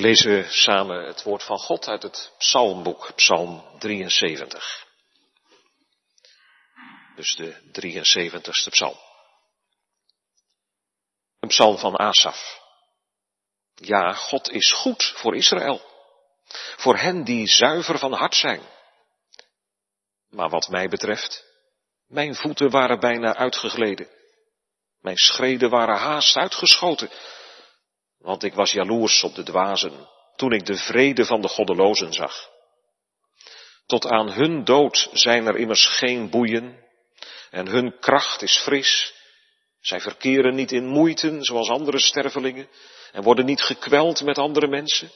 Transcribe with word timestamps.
We 0.00 0.06
lezen 0.06 0.52
samen 0.52 1.06
het 1.06 1.22
woord 1.22 1.42
van 1.42 1.58
God 1.58 1.88
uit 1.88 2.02
het 2.02 2.32
Psalmboek, 2.38 3.12
Psalm 3.14 3.64
73. 3.78 4.86
Dus 7.16 7.36
de 7.36 7.54
73ste 7.62 8.70
psalm. 8.70 8.96
Een 11.40 11.48
psalm 11.48 11.78
van 11.78 11.98
Asaf. 11.98 12.60
Ja, 13.74 14.12
God 14.12 14.50
is 14.50 14.72
goed 14.72 15.04
voor 15.04 15.36
Israël. 15.36 15.82
Voor 16.76 16.96
hen 16.96 17.24
die 17.24 17.48
zuiver 17.48 17.98
van 17.98 18.12
hart 18.12 18.34
zijn. 18.34 18.62
Maar 20.30 20.48
wat 20.48 20.68
mij 20.68 20.88
betreft, 20.88 21.44
mijn 22.06 22.34
voeten 22.34 22.70
waren 22.70 23.00
bijna 23.00 23.34
uitgegleden. 23.34 24.08
Mijn 25.00 25.16
schreden 25.16 25.70
waren 25.70 25.96
haast 25.96 26.36
uitgeschoten. 26.36 27.10
Want 28.20 28.42
ik 28.42 28.54
was 28.54 28.72
jaloers 28.72 29.22
op 29.22 29.34
de 29.34 29.42
dwazen, 29.42 30.08
toen 30.36 30.52
ik 30.52 30.66
de 30.66 30.76
vrede 30.76 31.24
van 31.24 31.40
de 31.40 31.48
goddelozen 31.48 32.12
zag. 32.12 32.48
Tot 33.86 34.06
aan 34.06 34.32
hun 34.32 34.64
dood 34.64 35.08
zijn 35.12 35.46
er 35.46 35.56
immers 35.56 35.86
geen 35.86 36.30
boeien, 36.30 36.84
en 37.50 37.66
hun 37.66 37.98
kracht 37.98 38.42
is 38.42 38.56
fris. 38.56 39.14
Zij 39.80 40.00
verkeren 40.00 40.54
niet 40.54 40.72
in 40.72 40.86
moeiten 40.86 41.44
zoals 41.44 41.68
andere 41.68 41.98
stervelingen, 41.98 42.68
en 43.12 43.22
worden 43.22 43.44
niet 43.44 43.62
gekweld 43.62 44.22
met 44.22 44.38
andere 44.38 44.68
mensen. 44.68 45.10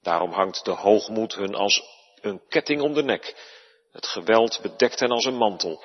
Daarom 0.00 0.32
hangt 0.32 0.64
de 0.64 0.70
hoogmoed 0.70 1.34
hun 1.34 1.54
als 1.54 1.82
een 2.20 2.42
ketting 2.48 2.80
om 2.80 2.94
de 2.94 3.02
nek. 3.02 3.34
Het 3.92 4.06
geweld 4.06 4.58
bedekt 4.62 5.00
hen 5.00 5.10
als 5.10 5.24
een 5.24 5.36
mantel. 5.36 5.84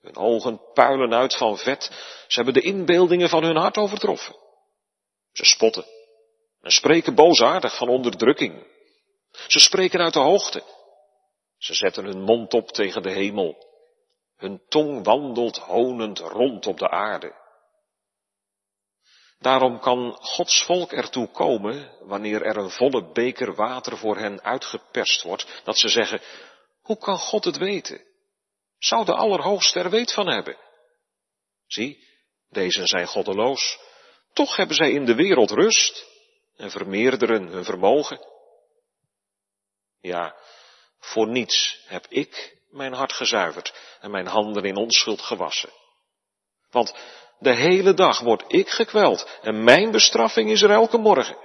Hun 0.00 0.16
ogen 0.16 0.60
puilen 0.72 1.14
uit 1.14 1.36
van 1.36 1.58
vet. 1.58 1.84
Ze 2.28 2.34
hebben 2.34 2.54
de 2.54 2.60
inbeeldingen 2.60 3.28
van 3.28 3.44
hun 3.44 3.56
hart 3.56 3.76
overtroffen. 3.76 4.45
Ze 5.36 5.44
spotten 5.44 5.84
en 6.60 6.70
spreken 6.70 7.14
boosaardig 7.14 7.76
van 7.76 7.88
onderdrukking. 7.88 8.66
Ze 9.46 9.60
spreken 9.60 10.00
uit 10.00 10.12
de 10.12 10.18
hoogte. 10.18 10.62
Ze 11.58 11.74
zetten 11.74 12.04
hun 12.04 12.20
mond 12.20 12.54
op 12.54 12.68
tegen 12.68 13.02
de 13.02 13.10
hemel. 13.10 13.56
Hun 14.36 14.62
tong 14.68 15.04
wandelt 15.04 15.56
honend 15.56 16.18
rond 16.18 16.66
op 16.66 16.78
de 16.78 16.90
aarde. 16.90 17.34
Daarom 19.38 19.80
kan 19.80 20.12
Gods 20.12 20.62
volk 20.62 20.92
ertoe 20.92 21.30
komen, 21.30 21.96
wanneer 22.00 22.42
er 22.42 22.56
een 22.56 22.70
volle 22.70 23.12
beker 23.12 23.54
water 23.54 23.96
voor 23.96 24.16
hen 24.16 24.42
uitgeperst 24.42 25.22
wordt, 25.22 25.60
dat 25.64 25.78
ze 25.78 25.88
zeggen, 25.88 26.20
hoe 26.80 26.98
kan 26.98 27.18
God 27.18 27.44
het 27.44 27.56
weten? 27.56 28.04
Zou 28.78 29.04
de 29.04 29.14
Allerhoogste 29.14 29.80
er 29.80 29.90
weet 29.90 30.12
van 30.12 30.28
hebben? 30.28 30.56
Zie, 31.66 32.04
deze 32.48 32.86
zijn 32.86 33.06
goddeloos, 33.06 33.78
toch 34.36 34.56
hebben 34.56 34.76
zij 34.76 34.90
in 34.90 35.04
de 35.04 35.14
wereld 35.14 35.50
rust 35.50 36.06
en 36.56 36.70
vermeerderen 36.70 37.46
hun 37.46 37.64
vermogen. 37.64 38.20
Ja, 40.00 40.36
voor 40.98 41.28
niets 41.28 41.80
heb 41.86 42.06
ik 42.08 42.58
mijn 42.70 42.92
hart 42.92 43.12
gezuiverd 43.12 43.74
en 44.00 44.10
mijn 44.10 44.26
handen 44.26 44.64
in 44.64 44.76
onschuld 44.76 45.20
gewassen. 45.20 45.70
Want 46.70 46.94
de 47.38 47.54
hele 47.54 47.94
dag 47.94 48.20
word 48.20 48.44
ik 48.46 48.68
gekweld 48.68 49.38
en 49.42 49.64
mijn 49.64 49.90
bestraffing 49.90 50.50
is 50.50 50.62
er 50.62 50.70
elke 50.70 50.98
morgen. 50.98 51.38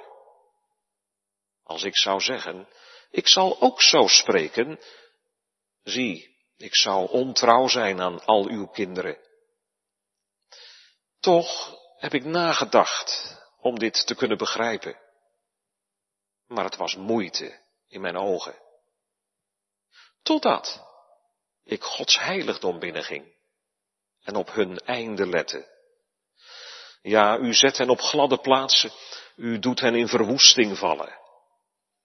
Als 1.63 1.83
ik 1.83 1.97
zou 1.97 2.19
zeggen, 2.19 2.67
ik 3.11 3.27
zal 3.27 3.61
ook 3.61 3.81
zo 3.81 4.07
spreken, 4.07 4.79
zie, 5.83 6.37
ik 6.57 6.75
zou 6.75 7.09
ontrouw 7.09 7.67
zijn 7.67 8.01
aan 8.01 8.25
al 8.25 8.47
uw 8.47 8.67
kinderen. 8.67 9.17
Toch 11.19 11.79
heb 12.01 12.13
ik 12.13 12.23
nagedacht 12.23 13.37
om 13.59 13.79
dit 13.79 14.07
te 14.07 14.15
kunnen 14.15 14.37
begrijpen. 14.37 14.99
Maar 16.47 16.63
het 16.63 16.75
was 16.75 16.95
moeite 16.95 17.59
in 17.87 18.01
mijn 18.01 18.17
ogen. 18.17 18.55
Totdat 20.21 20.83
ik 21.63 21.83
Gods 21.83 22.19
heiligdom 22.19 22.79
binnenging 22.79 23.35
en 24.21 24.35
op 24.35 24.53
hun 24.53 24.77
einde 24.77 25.27
lette. 25.27 25.69
Ja, 27.01 27.37
u 27.37 27.53
zet 27.53 27.77
hen 27.77 27.89
op 27.89 27.99
gladde 27.99 28.37
plaatsen, 28.37 28.91
u 29.35 29.59
doet 29.59 29.79
hen 29.79 29.95
in 29.95 30.07
verwoesting 30.07 30.77
vallen. 30.77 31.19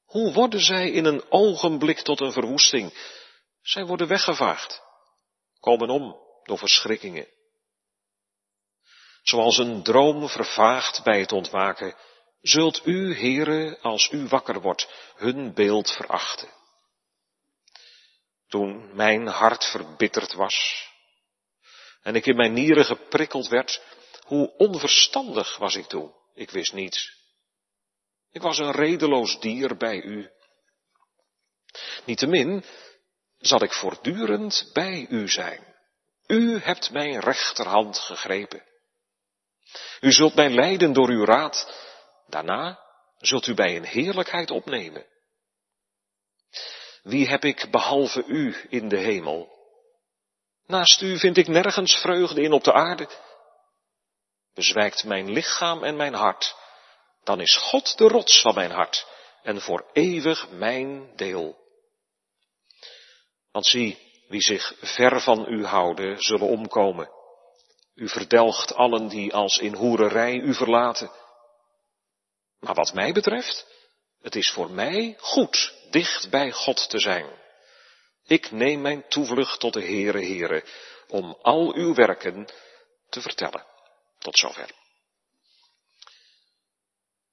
Hoe 0.05 0.33
worden 0.33 0.61
zij 0.61 0.91
in 0.91 1.05
een 1.05 1.31
ogenblik 1.31 2.01
tot 2.01 2.21
een 2.21 2.33
verwoesting? 2.33 2.93
Zij 3.63 3.84
worden 3.84 4.09
weggevaagd, 4.09 4.83
komen 5.61 5.89
om 5.89 6.17
door 6.43 6.59
verschrikkingen. 6.59 7.34
Zoals 9.29 9.59
een 9.59 9.83
droom 9.83 10.29
vervaagt 10.29 11.03
bij 11.03 11.21
het 11.21 11.33
ontwaken, 11.33 11.97
zult 12.41 12.87
u, 12.87 13.15
heren, 13.15 13.81
als 13.81 14.11
u 14.11 14.27
wakker 14.29 14.61
wordt, 14.61 14.89
hun 15.17 15.55
beeld 15.55 15.91
verachten. 15.91 16.49
Toen 18.49 18.95
mijn 18.95 19.27
hart 19.27 19.65
verbitterd 19.65 20.33
was 20.33 20.87
en 22.07 22.15
ik 22.15 22.27
in 22.27 22.37
mijn 22.37 22.53
nieren 22.53 22.85
geprikkeld 22.85 23.49
werd, 23.49 23.83
hoe 24.21 24.57
onverstandig 24.57 25.57
was 25.57 25.75
ik 25.75 25.87
toen. 25.87 26.15
Ik 26.35 26.51
wist 26.51 26.73
niets. 26.73 27.15
Ik 28.31 28.43
was 28.43 28.59
een 28.59 28.73
redeloos 28.73 29.41
dier 29.41 29.77
bij 29.77 30.03
u. 30.03 30.31
Niettemin 32.05 32.65
zal 33.39 33.63
ik 33.63 33.73
voortdurend 33.73 34.71
bij 34.73 35.07
u 35.09 35.29
zijn. 35.29 35.75
U 36.27 36.59
hebt 36.59 36.91
mijn 36.91 37.21
rechterhand 37.21 37.99
gegrepen. 37.99 38.65
U 40.01 40.13
zult 40.13 40.35
mij 40.35 40.51
leiden 40.51 40.93
door 40.93 41.09
uw 41.09 41.25
raad. 41.25 41.85
Daarna 42.27 42.79
zult 43.19 43.47
u 43.47 43.55
mij 43.55 43.75
in 43.75 43.83
heerlijkheid 43.83 44.51
opnemen. 44.51 45.07
Wie 47.03 47.29
heb 47.29 47.45
ik 47.45 47.71
behalve 47.71 48.25
u 48.27 48.67
in 48.69 48.89
de 48.89 48.99
hemel? 48.99 49.55
Naast 50.67 51.01
u 51.01 51.19
vind 51.19 51.37
ik 51.37 51.49
nergens 51.49 52.01
vreugde 52.01 52.43
in 52.43 52.53
op 52.53 52.65
de 52.65 52.73
aarde. 52.73 53.09
Bezwijkt 54.55 55.05
mijn 55.05 55.31
lichaam 55.31 55.85
en 55.85 55.97
mijn 55.97 56.15
hart, 56.15 56.57
dan 57.25 57.41
is 57.41 57.57
God 57.57 57.99
de 57.99 58.09
rots 58.09 58.41
van 58.41 58.55
mijn 58.55 58.71
hart 58.71 59.07
en 59.43 59.61
voor 59.61 59.91
eeuwig 59.93 60.51
mijn 60.51 61.17
deel. 61.17 61.57
Want 63.53 63.67
zie, 63.67 63.99
wie 64.29 64.43
zich 64.43 64.75
ver 64.81 65.21
van 65.21 65.47
u 65.49 65.65
houden, 65.65 66.23
zullen 66.23 66.49
omkomen. 66.49 67.16
U 67.97 68.09
verdelgt 68.09 68.75
allen 68.75 69.09
die 69.09 69.34
als 69.34 69.59
in 69.59 69.75
hoererij 69.75 70.34
u 70.34 70.55
verlaten. 70.55 71.11
Maar 72.61 72.75
wat 72.75 72.93
mij 72.93 73.12
betreft, 73.12 73.67
het 74.21 74.34
is 74.34 74.51
voor 74.51 74.71
mij 74.71 75.17
goed 75.19 75.75
dicht 75.91 76.31
bij 76.31 76.53
God 76.53 76.91
te 76.91 76.99
zijn. 76.99 77.27
Ik 78.27 78.51
neem 78.51 78.81
mijn 78.81 79.09
toevlucht 79.09 79.61
tot 79.61 79.73
de 79.73 79.81
Heere 79.81 80.19
Heere, 80.19 80.65
om 81.09 81.39
al 81.43 81.75
uw 81.75 81.95
werken 81.95 82.49
te 83.09 83.21
vertellen. 83.21 83.67
Tot 84.19 84.39
zover. 84.39 84.71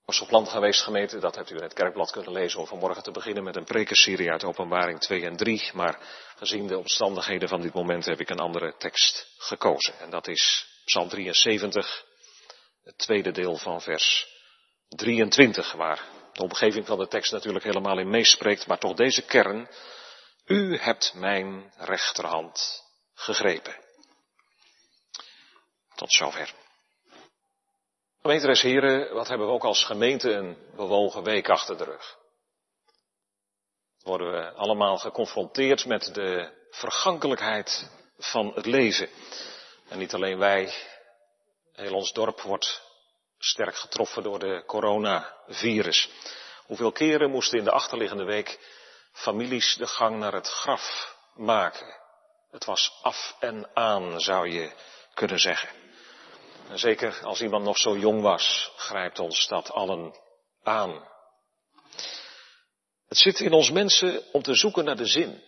Was 0.06 0.22
op 0.22 0.32
land 0.32 0.50
geweest 0.50 0.82
gemeente, 0.82 1.20
dat 1.20 1.36
hebt 1.36 1.50
u 1.50 1.56
in 1.56 1.64
het 1.64 1.74
kerkblad 1.74 2.12
kunnen 2.12 2.32
lezen 2.32 2.60
om 2.60 2.68
vanmorgen 2.68 3.04
te 3.04 3.12
beginnen 3.12 3.44
met 3.44 3.56
een 3.56 3.64
prekerserie 3.64 4.32
uit 4.32 4.44
openbaring 4.44 5.00
2 5.00 5.26
en 5.26 5.36
3. 5.36 5.70
Maar 5.74 6.00
gezien 6.36 6.68
de 6.68 6.78
omstandigheden 6.78 7.50
van 7.50 7.62
dit 7.62 7.74
moment 7.74 8.06
heb 8.06 8.20
ik 8.20 8.30
een 8.30 8.40
andere 8.40 8.76
tekst 8.78 9.34
gekozen. 9.38 10.00
En 10.00 10.10
dat 10.10 10.28
is 10.28 10.68
Psalm 10.86 11.10
73, 11.10 12.06
het 12.84 12.98
tweede 12.98 13.32
deel 13.32 13.58
van 13.58 13.82
vers 13.82 14.28
23, 14.88 15.72
waar 15.72 16.02
de 16.34 16.44
omgeving 16.44 16.86
van 16.86 16.98
de 16.98 17.08
tekst 17.08 17.32
natuurlijk 17.32 17.66
helemaal 17.66 18.00
in 18.00 18.10
meespreekt, 18.10 18.68
maar 18.68 18.80
toch 18.80 18.94
deze 18.94 19.22
kern. 19.22 19.70
U 20.46 20.78
hebt 20.78 21.14
mijn 21.14 21.74
rechterhand 21.78 22.84
gegrepen. 23.14 23.76
Tot 25.96 26.14
zover. 26.14 26.63
Gemeenteres 28.24 28.62
heren, 28.62 29.14
wat 29.14 29.28
hebben 29.28 29.48
we 29.48 29.54
ook 29.54 29.64
als 29.64 29.84
gemeente 29.84 30.32
een 30.32 30.58
bewogen 30.76 31.24
week 31.24 31.50
achter 31.50 31.78
de 31.78 31.84
rug. 31.84 32.18
Worden 34.02 34.32
we 34.32 34.52
allemaal 34.52 34.98
geconfronteerd 34.98 35.86
met 35.86 36.14
de 36.14 36.52
vergankelijkheid 36.70 37.90
van 38.18 38.52
het 38.56 38.66
leven. 38.66 39.10
En 39.90 39.98
niet 39.98 40.14
alleen 40.14 40.38
wij, 40.38 40.74
heel 41.74 41.94
ons 41.94 42.14
dorp 42.14 42.42
wordt 42.42 42.82
sterk 43.38 43.76
getroffen 43.76 44.24
door 44.24 44.40
de 44.40 44.64
coronavirus. 44.66 46.10
Hoeveel 46.66 46.92
keren 46.92 47.30
moesten 47.30 47.58
in 47.58 47.64
de 47.64 47.72
achterliggende 47.72 48.26
week 48.26 48.60
families 49.12 49.76
de 49.76 49.88
gang 49.88 50.18
naar 50.18 50.34
het 50.34 50.48
graf 50.48 51.16
maken? 51.36 51.96
Het 52.52 52.66
was 52.66 53.00
af 53.02 53.36
en 53.40 53.70
aan, 53.74 54.22
zou 54.22 54.50
je 54.50 54.72
kunnen 55.14 55.40
zeggen. 55.40 55.83
Zeker 56.72 57.20
als 57.24 57.42
iemand 57.42 57.64
nog 57.64 57.78
zo 57.78 57.98
jong 57.98 58.22
was, 58.22 58.72
grijpt 58.76 59.20
ons 59.20 59.48
dat 59.48 59.72
allen 59.72 60.20
aan. 60.64 61.08
Het 63.08 63.18
zit 63.18 63.40
in 63.40 63.54
ons 63.54 63.72
mensen 63.72 64.24
om 64.32 64.42
te 64.42 64.56
zoeken 64.56 64.86
naar 64.86 64.98
de 64.98 65.06
zin, 65.06 65.44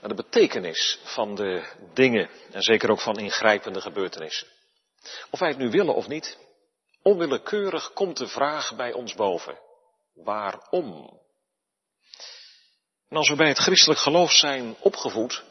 naar 0.00 0.08
de 0.08 0.22
betekenis 0.22 0.98
van 1.02 1.34
de 1.34 1.72
dingen 1.94 2.30
en 2.50 2.62
zeker 2.62 2.90
ook 2.90 3.00
van 3.00 3.18
ingrijpende 3.18 3.80
gebeurtenissen. 3.80 4.48
Of 5.30 5.38
wij 5.38 5.48
het 5.48 5.58
nu 5.58 5.70
willen 5.70 5.94
of 5.94 6.08
niet, 6.08 6.38
Onwillekeurig 7.04 7.92
komt 7.92 8.16
de 8.16 8.28
vraag 8.28 8.76
bij 8.76 8.92
ons 8.92 9.14
boven. 9.14 9.58
Waarom? 10.14 11.20
En 13.08 13.16
als 13.16 13.28
we 13.28 13.36
bij 13.36 13.48
het 13.48 13.58
christelijk 13.58 14.00
geloof 14.00 14.32
zijn 14.32 14.76
opgevoed, 14.80 15.44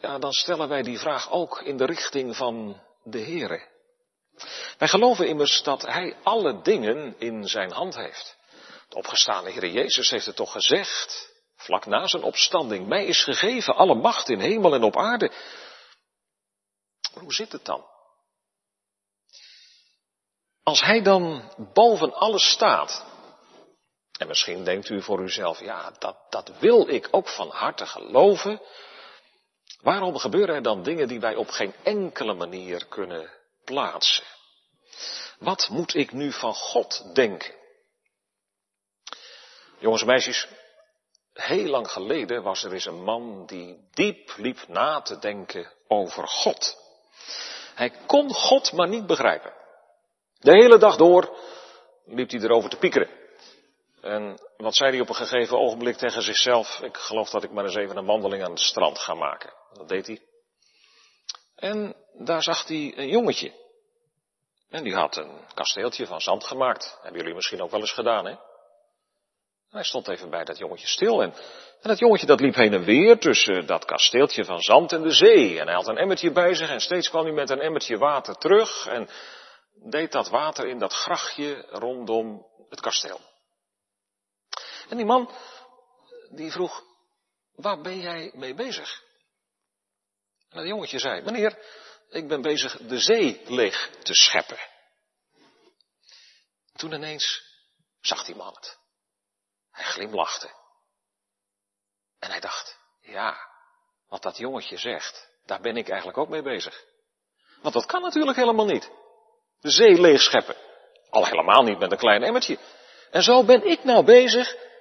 ja, 0.00 0.18
dan 0.18 0.32
stellen 0.32 0.68
wij 0.68 0.82
die 0.82 0.98
vraag 0.98 1.30
ook 1.30 1.60
in 1.60 1.76
de 1.76 1.84
richting 1.84 2.36
van 2.36 2.82
de 3.04 3.18
Heere. 3.18 3.72
Wij 4.78 4.88
geloven 4.88 5.28
immers 5.28 5.62
dat 5.62 5.82
Hij 5.82 6.16
alle 6.22 6.62
dingen 6.62 7.14
in 7.18 7.48
zijn 7.48 7.72
hand 7.72 7.94
heeft. 7.94 8.36
De 8.88 8.96
opgestaande 8.96 9.50
Heer 9.50 9.66
Jezus 9.66 10.10
heeft 10.10 10.26
het 10.26 10.36
toch 10.36 10.52
gezegd, 10.52 11.32
vlak 11.56 11.86
na 11.86 12.06
zijn 12.06 12.22
opstanding, 12.22 12.86
mij 12.86 13.04
is 13.04 13.24
gegeven 13.24 13.74
alle 13.74 13.94
macht 13.94 14.28
in 14.28 14.40
hemel 14.40 14.74
en 14.74 14.82
op 14.82 14.96
aarde. 14.96 15.32
hoe 17.12 17.34
zit 17.34 17.52
het 17.52 17.64
dan? 17.64 17.84
Als 20.62 20.82
Hij 20.82 21.02
dan 21.02 21.52
boven 21.72 22.14
alles 22.14 22.50
staat, 22.50 23.04
en 24.18 24.26
misschien 24.26 24.64
denkt 24.64 24.88
u 24.88 25.02
voor 25.02 25.22
uzelf, 25.22 25.60
ja, 25.60 25.92
dat, 25.98 26.16
dat 26.30 26.58
wil 26.58 26.88
ik 26.88 27.08
ook 27.10 27.28
van 27.28 27.48
harte 27.48 27.86
geloven. 27.86 28.60
Waarom 29.84 30.18
gebeuren 30.18 30.54
er 30.54 30.62
dan 30.62 30.82
dingen 30.82 31.08
die 31.08 31.20
wij 31.20 31.34
op 31.34 31.48
geen 31.48 31.74
enkele 31.82 32.34
manier 32.34 32.86
kunnen 32.86 33.30
plaatsen? 33.64 34.24
Wat 35.38 35.68
moet 35.68 35.94
ik 35.94 36.12
nu 36.12 36.32
van 36.32 36.54
God 36.54 37.14
denken? 37.14 37.54
Jongens 39.78 40.00
en 40.00 40.08
meisjes, 40.08 40.48
heel 41.32 41.66
lang 41.66 41.90
geleden 41.90 42.42
was 42.42 42.64
er 42.64 42.72
eens 42.72 42.86
een 42.86 43.02
man 43.02 43.46
die 43.46 43.88
diep 43.90 44.34
liep 44.36 44.68
na 44.68 45.00
te 45.00 45.18
denken 45.18 45.72
over 45.88 46.28
God. 46.28 46.76
Hij 47.74 47.90
kon 48.06 48.34
God 48.34 48.72
maar 48.72 48.88
niet 48.88 49.06
begrijpen. 49.06 49.52
De 50.38 50.50
hele 50.50 50.78
dag 50.78 50.96
door 50.96 51.36
liep 52.04 52.30
hij 52.30 52.40
erover 52.40 52.70
te 52.70 52.76
piekeren. 52.76 53.23
En 54.04 54.40
wat 54.56 54.74
zei 54.74 54.90
hij 54.90 55.00
op 55.00 55.08
een 55.08 55.14
gegeven 55.14 55.58
ogenblik 55.58 55.96
tegen 55.96 56.22
zichzelf? 56.22 56.80
Ik 56.80 56.96
geloof 56.96 57.30
dat 57.30 57.44
ik 57.44 57.50
maar 57.50 57.64
eens 57.64 57.74
even 57.74 57.96
een 57.96 58.06
wandeling 58.06 58.44
aan 58.44 58.50
het 58.50 58.60
strand 58.60 58.98
ga 58.98 59.14
maken. 59.14 59.52
Dat 59.72 59.88
deed 59.88 60.06
hij. 60.06 60.22
En 61.54 61.96
daar 62.12 62.42
zag 62.42 62.66
hij 62.66 62.92
een 62.96 63.08
jongetje. 63.08 63.52
En 64.68 64.82
die 64.84 64.94
had 64.94 65.16
een 65.16 65.40
kasteeltje 65.54 66.06
van 66.06 66.20
zand 66.20 66.44
gemaakt. 66.44 66.98
Hebben 67.02 67.20
jullie 67.20 67.34
misschien 67.34 67.62
ook 67.62 67.70
wel 67.70 67.80
eens 67.80 67.92
gedaan, 67.92 68.26
hè? 68.26 68.34
hij 69.74 69.82
stond 69.82 70.08
even 70.08 70.30
bij 70.30 70.44
dat 70.44 70.58
jongetje 70.58 70.86
stil 70.86 71.22
en, 71.22 71.32
en 71.80 71.88
dat 71.88 71.98
jongetje 71.98 72.26
dat 72.26 72.40
liep 72.40 72.54
heen 72.54 72.72
en 72.72 72.84
weer 72.84 73.18
tussen 73.18 73.66
dat 73.66 73.84
kasteeltje 73.84 74.44
van 74.44 74.62
zand 74.62 74.92
en 74.92 75.02
de 75.02 75.10
zee. 75.10 75.60
En 75.60 75.66
hij 75.66 75.74
had 75.74 75.88
een 75.88 75.98
emmertje 75.98 76.32
bij 76.32 76.54
zich 76.54 76.70
en 76.70 76.80
steeds 76.80 77.08
kwam 77.08 77.24
hij 77.24 77.32
met 77.32 77.50
een 77.50 77.60
emmertje 77.60 77.98
water 77.98 78.34
terug 78.34 78.86
en 78.86 79.08
deed 79.90 80.12
dat 80.12 80.28
water 80.28 80.66
in 80.66 80.78
dat 80.78 80.92
grachtje 80.92 81.66
rondom 81.70 82.46
het 82.68 82.80
kasteel. 82.80 83.20
En 84.94 85.00
die 85.00 85.08
man, 85.08 85.30
die 86.30 86.50
vroeg, 86.50 86.82
waar 87.54 87.80
ben 87.80 88.00
jij 88.00 88.30
mee 88.34 88.54
bezig? 88.54 89.02
En 90.48 90.58
dat 90.58 90.66
jongetje 90.66 90.98
zei, 90.98 91.22
meneer, 91.22 91.58
ik 92.08 92.28
ben 92.28 92.42
bezig 92.42 92.76
de 92.76 92.98
zee 92.98 93.42
leeg 93.44 93.90
te 94.02 94.14
scheppen. 94.14 94.58
Toen 96.72 96.92
ineens 96.92 97.42
zag 98.00 98.24
die 98.24 98.34
man 98.34 98.54
het. 98.54 98.78
Hij 99.70 99.84
glimlachte. 99.84 100.50
En 102.18 102.30
hij 102.30 102.40
dacht, 102.40 102.78
ja, 103.00 103.36
wat 104.08 104.22
dat 104.22 104.36
jongetje 104.36 104.76
zegt, 104.76 105.28
daar 105.44 105.60
ben 105.60 105.76
ik 105.76 105.88
eigenlijk 105.88 106.18
ook 106.18 106.28
mee 106.28 106.42
bezig. 106.42 106.84
Want 107.62 107.74
dat 107.74 107.86
kan 107.86 108.02
natuurlijk 108.02 108.36
helemaal 108.36 108.66
niet. 108.66 108.90
De 109.60 109.70
zee 109.70 110.00
leeg 110.00 110.20
scheppen. 110.20 110.56
Al 111.10 111.26
helemaal 111.26 111.62
niet 111.62 111.78
met 111.78 111.92
een 111.92 111.98
klein 111.98 112.22
emmertje. 112.22 112.58
En 113.10 113.22
zo 113.22 113.44
ben 113.44 113.66
ik 113.66 113.84
nou 113.84 114.04
bezig 114.04 114.72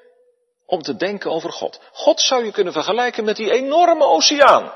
om 0.74 0.82
te 0.82 0.96
denken 0.96 1.32
over 1.32 1.52
God. 1.52 1.80
God 1.92 2.22
zou 2.22 2.46
je 2.46 2.52
kunnen 2.52 2.74
vergelijken 2.74 3.24
met 3.24 3.36
die 3.36 3.52
enorme 3.52 4.06
oceaan. 4.06 4.74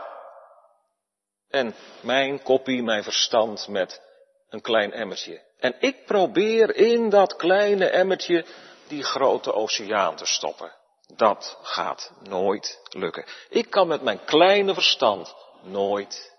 En 1.49 1.75
mijn 2.01 2.43
koppie, 2.43 2.83
mijn 2.83 3.03
verstand 3.03 3.67
met 3.67 4.01
een 4.49 4.61
klein 4.61 4.91
emmertje. 4.91 5.41
En 5.59 5.75
ik 5.79 6.05
probeer 6.05 6.75
in 6.75 7.09
dat 7.09 7.35
kleine 7.35 7.89
emmertje 7.89 8.45
die 8.87 9.03
grote 9.03 9.53
oceaan 9.53 10.15
te 10.15 10.25
stoppen. 10.25 10.75
Dat 11.15 11.57
gaat 11.61 12.11
nooit 12.19 12.79
lukken. 12.89 13.25
Ik 13.49 13.69
kan 13.69 13.87
met 13.87 14.01
mijn 14.01 14.23
kleine 14.25 14.73
verstand 14.73 15.35
nooit 15.61 16.35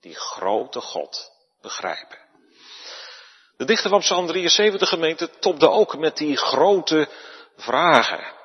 die 0.00 0.14
grote 0.14 0.80
God 0.80 1.30
begrijpen. 1.60 2.18
De 3.56 3.64
dichter 3.64 3.90
van 3.90 4.00
Psalm 4.00 4.26
73 4.26 4.88
gemeente 4.88 5.30
topde 5.38 5.70
ook 5.70 5.96
met 5.96 6.16
die 6.16 6.36
grote 6.36 7.08
vragen. 7.56 8.36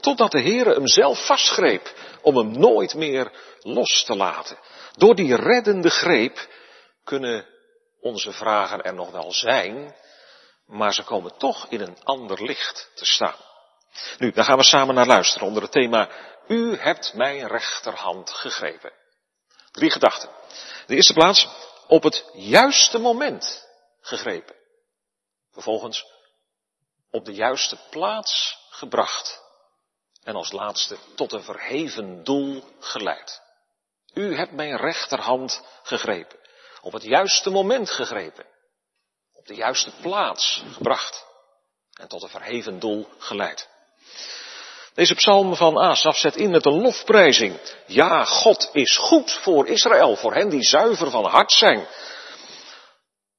Totdat 0.00 0.30
de 0.30 0.40
Heere 0.40 0.72
hem 0.72 0.86
zelf 0.86 1.26
vastgreep 1.26 1.94
om 2.22 2.36
hem 2.36 2.58
nooit 2.58 2.94
meer 2.94 3.32
los 3.60 4.04
te 4.04 4.16
laten. 4.16 4.58
Door 4.92 5.14
die 5.14 5.36
reddende 5.36 5.90
greep 5.90 6.48
kunnen 7.04 7.46
onze 8.00 8.32
vragen 8.32 8.82
er 8.82 8.94
nog 8.94 9.10
wel 9.10 9.32
zijn, 9.32 9.96
maar 10.66 10.94
ze 10.94 11.04
komen 11.04 11.36
toch 11.36 11.66
in 11.68 11.80
een 11.80 11.96
ander 12.02 12.44
licht 12.44 12.90
te 12.94 13.04
staan. 13.04 13.36
Nu, 14.18 14.30
daar 14.30 14.44
gaan 14.44 14.56
we 14.56 14.64
samen 14.64 14.94
naar 14.94 15.06
luisteren 15.06 15.46
onder 15.46 15.62
het 15.62 15.72
thema 15.72 16.08
U 16.46 16.76
hebt 16.76 17.14
mijn 17.14 17.46
rechterhand 17.46 18.30
gegrepen. 18.30 18.92
Drie 19.70 19.90
gedachten. 19.90 20.28
De 20.86 20.94
eerste 20.94 21.12
plaats, 21.12 21.48
op 21.86 22.02
het 22.02 22.30
juiste 22.32 22.98
moment 22.98 23.68
gegrepen. 24.00 24.54
Vervolgens, 25.52 26.04
op 27.10 27.24
de 27.24 27.34
juiste 27.34 27.78
plaats 27.90 28.58
gebracht 28.70 29.47
en 30.22 30.34
als 30.34 30.52
laatste 30.52 30.96
tot 31.14 31.32
een 31.32 31.42
verheven 31.42 32.24
doel 32.24 32.64
geleid. 32.80 33.42
U 34.14 34.36
hebt 34.36 34.52
mijn 34.52 34.76
rechterhand 34.76 35.62
gegrepen, 35.82 36.38
op 36.80 36.92
het 36.92 37.02
juiste 37.02 37.50
moment 37.50 37.90
gegrepen, 37.90 38.46
op 39.32 39.46
de 39.46 39.54
juiste 39.54 39.90
plaats 40.00 40.62
gebracht 40.72 41.26
en 41.92 42.08
tot 42.08 42.22
een 42.22 42.28
verheven 42.28 42.78
doel 42.78 43.08
geleid. 43.18 43.68
Deze 44.94 45.14
psalm 45.14 45.56
van 45.56 45.78
Asaf 45.78 46.16
zet 46.16 46.36
in 46.36 46.50
met 46.50 46.66
een 46.66 46.80
lofprijzing. 46.80 47.60
Ja, 47.86 48.24
God 48.24 48.68
is 48.72 48.96
goed 48.96 49.32
voor 49.32 49.66
Israël, 49.66 50.16
voor 50.16 50.34
hen 50.34 50.48
die 50.48 50.62
zuiver 50.62 51.10
van 51.10 51.24
hart 51.24 51.52
zijn. 51.52 51.86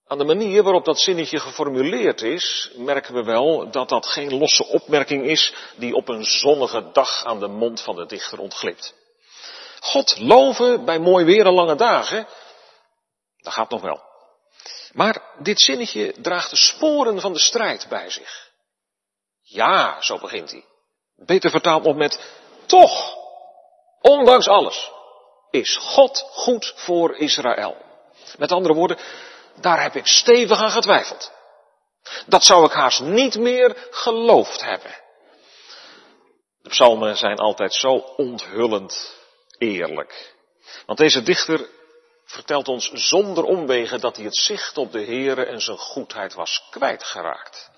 Aan 0.09 0.17
de 0.17 0.23
manier 0.23 0.63
waarop 0.63 0.85
dat 0.85 0.99
zinnetje 0.99 1.39
geformuleerd 1.39 2.21
is, 2.21 2.71
merken 2.75 3.13
we 3.13 3.23
wel 3.23 3.71
dat 3.71 3.89
dat 3.89 4.05
geen 4.05 4.37
losse 4.37 4.67
opmerking 4.67 5.25
is 5.25 5.53
die 5.75 5.93
op 5.93 6.07
een 6.07 6.25
zonnige 6.25 6.89
dag 6.91 7.25
aan 7.25 7.39
de 7.39 7.47
mond 7.47 7.81
van 7.81 7.95
de 7.95 8.05
dichter 8.05 8.39
ontglipt. 8.39 8.93
God 9.79 10.19
loven 10.19 10.85
bij 10.85 10.99
mooi 10.99 11.25
weer 11.25 11.45
en 11.45 11.53
lange 11.53 11.75
dagen, 11.75 12.27
dat 13.37 13.53
gaat 13.53 13.69
nog 13.69 13.81
wel. 13.81 14.01
Maar 14.91 15.21
dit 15.39 15.61
zinnetje 15.61 16.13
draagt 16.21 16.49
de 16.49 16.55
sporen 16.55 17.21
van 17.21 17.33
de 17.33 17.39
strijd 17.39 17.85
bij 17.89 18.09
zich. 18.09 18.49
Ja, 19.41 20.01
zo 20.01 20.17
begint 20.17 20.51
hij. 20.51 20.65
Beter 21.15 21.49
vertaald 21.49 21.83
nog 21.83 21.95
met 21.95 22.19
toch, 22.65 23.15
ondanks 24.01 24.47
alles, 24.47 24.91
is 25.49 25.77
God 25.77 26.29
goed 26.31 26.73
voor 26.75 27.15
Israël. 27.15 27.77
Met 28.37 28.51
andere 28.51 28.73
woorden, 28.73 28.97
daar 29.55 29.81
heb 29.81 29.95
ik 29.95 30.07
stevig 30.07 30.57
aan 30.57 30.71
getwijfeld. 30.71 31.31
Dat 32.25 32.43
zou 32.43 32.65
ik 32.65 32.71
haast 32.71 33.01
niet 33.01 33.35
meer 33.39 33.87
geloofd 33.91 34.63
hebben. 34.63 34.95
De 36.61 36.69
psalmen 36.69 37.17
zijn 37.17 37.37
altijd 37.37 37.73
zo 37.73 37.89
onthullend 38.17 39.15
eerlijk. 39.57 40.35
Want 40.85 40.99
deze 40.99 41.23
dichter 41.23 41.67
vertelt 42.25 42.67
ons 42.67 42.91
zonder 42.93 43.43
omwegen 43.43 43.99
dat 43.99 44.15
hij 44.15 44.25
het 44.25 44.35
zicht 44.35 44.77
op 44.77 44.91
de 44.91 45.03
Heere 45.03 45.45
en 45.45 45.61
zijn 45.61 45.77
goedheid 45.77 46.33
was 46.33 46.67
kwijtgeraakt. 46.69 47.71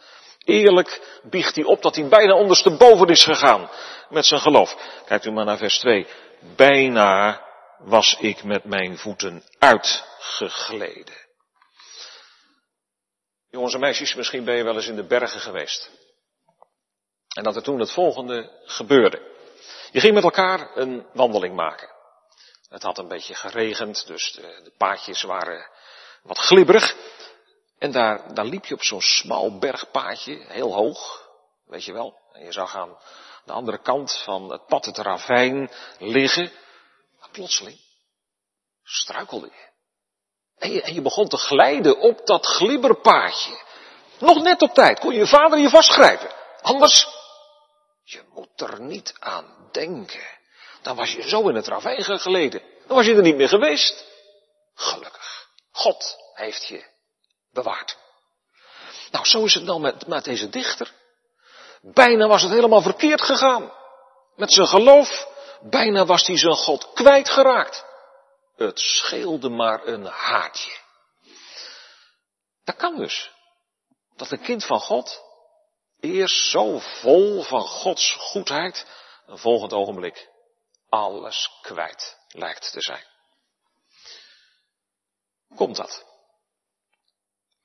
Eerlijk 0.45 1.19
biegt 1.23 1.55
hij 1.55 1.63
op 1.63 1.81
dat 1.81 1.95
hij 1.95 2.07
bijna 2.07 2.33
ondersteboven 2.33 3.07
is 3.07 3.23
gegaan 3.23 3.69
met 4.09 4.25
zijn 4.25 4.41
geloof. 4.41 4.75
Kijkt 5.05 5.25
u 5.25 5.31
maar 5.31 5.45
naar 5.45 5.57
vers 5.57 5.79
2. 5.79 6.07
Bijna 6.55 7.41
was 7.77 8.15
ik 8.19 8.43
met 8.43 8.63
mijn 8.63 8.97
voeten 8.97 9.43
uitgegleden. 9.59 11.29
Jongens 13.51 13.73
en 13.73 13.79
meisjes, 13.79 14.15
misschien 14.15 14.43
ben 14.43 14.55
je 14.55 14.63
wel 14.63 14.75
eens 14.75 14.87
in 14.87 14.95
de 14.95 15.07
bergen 15.07 15.39
geweest. 15.39 15.91
En 17.35 17.43
dat 17.43 17.55
er 17.55 17.63
toen 17.63 17.79
het 17.79 17.91
volgende 17.91 18.61
gebeurde. 18.65 19.29
Je 19.91 19.99
ging 19.99 20.13
met 20.13 20.23
elkaar 20.23 20.77
een 20.77 21.07
wandeling 21.13 21.55
maken. 21.55 21.89
Het 22.69 22.83
had 22.83 22.97
een 22.97 23.07
beetje 23.07 23.35
geregend, 23.35 24.07
dus 24.07 24.31
de, 24.31 24.71
paadjes 24.77 25.21
waren 25.21 25.69
wat 26.23 26.37
glibberig. 26.37 26.95
En 27.77 27.91
daar, 27.91 28.33
daar 28.33 28.45
liep 28.45 28.65
je 28.65 28.73
op 28.73 28.83
zo'n 28.83 29.01
smal 29.01 29.57
bergpaadje, 29.57 30.45
heel 30.47 30.73
hoog, 30.73 31.29
weet 31.65 31.83
je 31.83 31.93
wel. 31.93 32.19
En 32.31 32.43
je 32.43 32.51
zag 32.51 32.75
aan 32.75 32.97
de 33.45 33.51
andere 33.51 33.81
kant 33.81 34.21
van 34.23 34.51
het 34.51 34.65
pad 34.65 34.85
het 34.85 34.97
ravijn 34.97 35.71
liggen. 35.97 36.51
Maar 37.19 37.29
plotseling 37.31 37.79
struikelde 38.83 39.47
je. 39.47 39.70
En 40.61 40.93
je, 40.93 41.01
begon 41.01 41.27
te 41.27 41.37
glijden 41.37 41.99
op 41.99 42.25
dat 42.25 42.45
glibberpaadje. 42.45 43.59
Nog 44.17 44.41
net 44.41 44.61
op 44.61 44.73
tijd 44.73 44.99
kon 44.99 45.13
je 45.13 45.27
vader 45.27 45.59
je 45.59 45.69
vastgrijpen. 45.69 46.31
Anders, 46.61 47.07
je 48.03 48.21
moet 48.33 48.61
er 48.61 48.81
niet 48.81 49.13
aan 49.19 49.69
denken. 49.71 50.39
Dan 50.81 50.95
was 50.95 51.11
je 51.11 51.29
zo 51.29 51.47
in 51.49 51.55
het 51.55 51.67
ravijn 51.67 52.03
geleden. 52.03 52.61
Dan 52.87 52.95
was 52.95 53.05
je 53.05 53.15
er 53.15 53.21
niet 53.21 53.35
meer 53.35 53.47
geweest. 53.47 54.05
Gelukkig. 54.75 55.47
God 55.71 56.17
heeft 56.33 56.67
je 56.67 56.85
bewaard. 57.51 57.97
Nou, 59.11 59.25
zo 59.25 59.45
is 59.45 59.53
het 59.53 59.65
dan 59.65 59.81
met, 59.81 60.07
met 60.07 60.23
deze 60.23 60.49
dichter. 60.49 60.91
Bijna 61.81 62.27
was 62.27 62.41
het 62.41 62.51
helemaal 62.51 62.81
verkeerd 62.81 63.21
gegaan. 63.21 63.71
Met 64.35 64.53
zijn 64.53 64.67
geloof, 64.67 65.27
bijna 65.61 66.05
was 66.05 66.27
hij 66.27 66.37
zijn 66.37 66.55
God 66.55 66.93
kwijtgeraakt. 66.93 67.89
Het 68.65 68.79
scheelde 68.79 69.49
maar 69.49 69.87
een 69.87 70.05
haartje. 70.05 70.77
Dat 72.63 72.75
kan 72.75 72.97
dus. 72.97 73.31
Dat 74.15 74.31
een 74.31 74.41
kind 74.41 74.65
van 74.65 74.79
God 74.79 75.21
eerst 75.99 76.49
zo 76.49 76.79
vol 76.79 77.43
van 77.43 77.61
Gods 77.61 78.11
goedheid, 78.11 78.85
een 79.25 79.37
volgend 79.37 79.73
ogenblik 79.73 80.29
alles 80.89 81.49
kwijt 81.61 82.17
lijkt 82.27 82.71
te 82.71 82.81
zijn. 82.81 83.03
Komt 85.55 85.75
dat? 85.75 86.05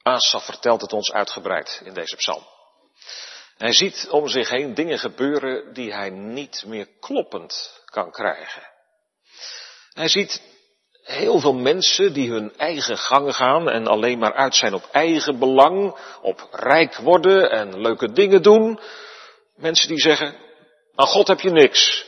Asaf 0.02 0.44
vertelt 0.44 0.80
het 0.80 0.92
ons 0.92 1.12
uitgebreid 1.12 1.80
in 1.84 1.94
deze 1.94 2.16
psalm. 2.16 2.46
Hij 3.56 3.72
ziet 3.72 4.08
om 4.10 4.28
zich 4.28 4.48
heen 4.48 4.74
dingen 4.74 4.98
gebeuren 4.98 5.72
die 5.74 5.92
hij 5.92 6.10
niet 6.10 6.64
meer 6.64 6.86
kloppend 7.00 7.82
kan 7.84 8.10
krijgen. 8.10 8.70
Hij 9.92 10.08
ziet 10.08 10.55
heel 11.06 11.38
veel 11.38 11.54
mensen 11.54 12.12
die 12.12 12.30
hun 12.30 12.52
eigen 12.56 12.98
gang 12.98 13.34
gaan 13.36 13.70
en 13.70 13.86
alleen 13.86 14.18
maar 14.18 14.34
uit 14.34 14.54
zijn 14.54 14.74
op 14.74 14.88
eigen 14.92 15.38
belang, 15.38 15.96
op 16.22 16.48
rijk 16.50 16.96
worden 16.96 17.50
en 17.50 17.80
leuke 17.80 18.12
dingen 18.12 18.42
doen. 18.42 18.80
Mensen 19.56 19.88
die 19.88 20.00
zeggen, 20.00 20.34
aan 20.94 21.06
God 21.06 21.26
heb 21.26 21.40
je 21.40 21.50
niks. 21.50 22.06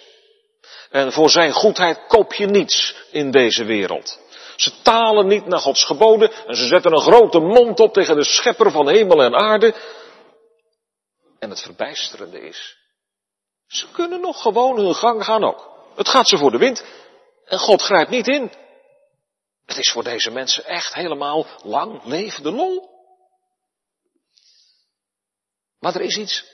En 0.90 1.12
voor 1.12 1.30
zijn 1.30 1.52
goedheid 1.52 2.06
koop 2.06 2.32
je 2.32 2.46
niets 2.46 2.94
in 3.10 3.30
deze 3.30 3.64
wereld. 3.64 4.18
Ze 4.56 4.82
talen 4.82 5.26
niet 5.26 5.46
naar 5.46 5.60
Gods 5.60 5.84
geboden 5.84 6.32
en 6.46 6.56
ze 6.56 6.66
zetten 6.66 6.92
een 6.92 7.00
grote 7.00 7.38
mond 7.38 7.80
op 7.80 7.92
tegen 7.92 8.16
de 8.16 8.24
schepper 8.24 8.70
van 8.70 8.88
hemel 8.88 9.22
en 9.22 9.34
aarde. 9.34 9.74
En 11.38 11.50
het 11.50 11.62
verbijsterende 11.62 12.40
is, 12.40 12.76
ze 13.66 13.86
kunnen 13.92 14.20
nog 14.20 14.42
gewoon 14.42 14.78
hun 14.78 14.94
gang 14.94 15.24
gaan 15.24 15.44
ook. 15.44 15.70
Het 15.96 16.08
gaat 16.08 16.28
ze 16.28 16.38
voor 16.38 16.50
de 16.50 16.58
wind 16.58 16.84
en 17.44 17.58
God 17.58 17.82
grijpt 17.82 18.10
niet 18.10 18.28
in. 18.28 18.52
Het 19.68 19.76
is 19.76 19.90
voor 19.90 20.04
deze 20.04 20.30
mensen 20.30 20.64
echt 20.64 20.94
helemaal 20.94 21.46
lang 21.62 22.04
levende 22.04 22.50
lol. 22.50 22.88
Maar 25.78 25.94
er 25.94 26.00
is 26.00 26.16
iets 26.16 26.44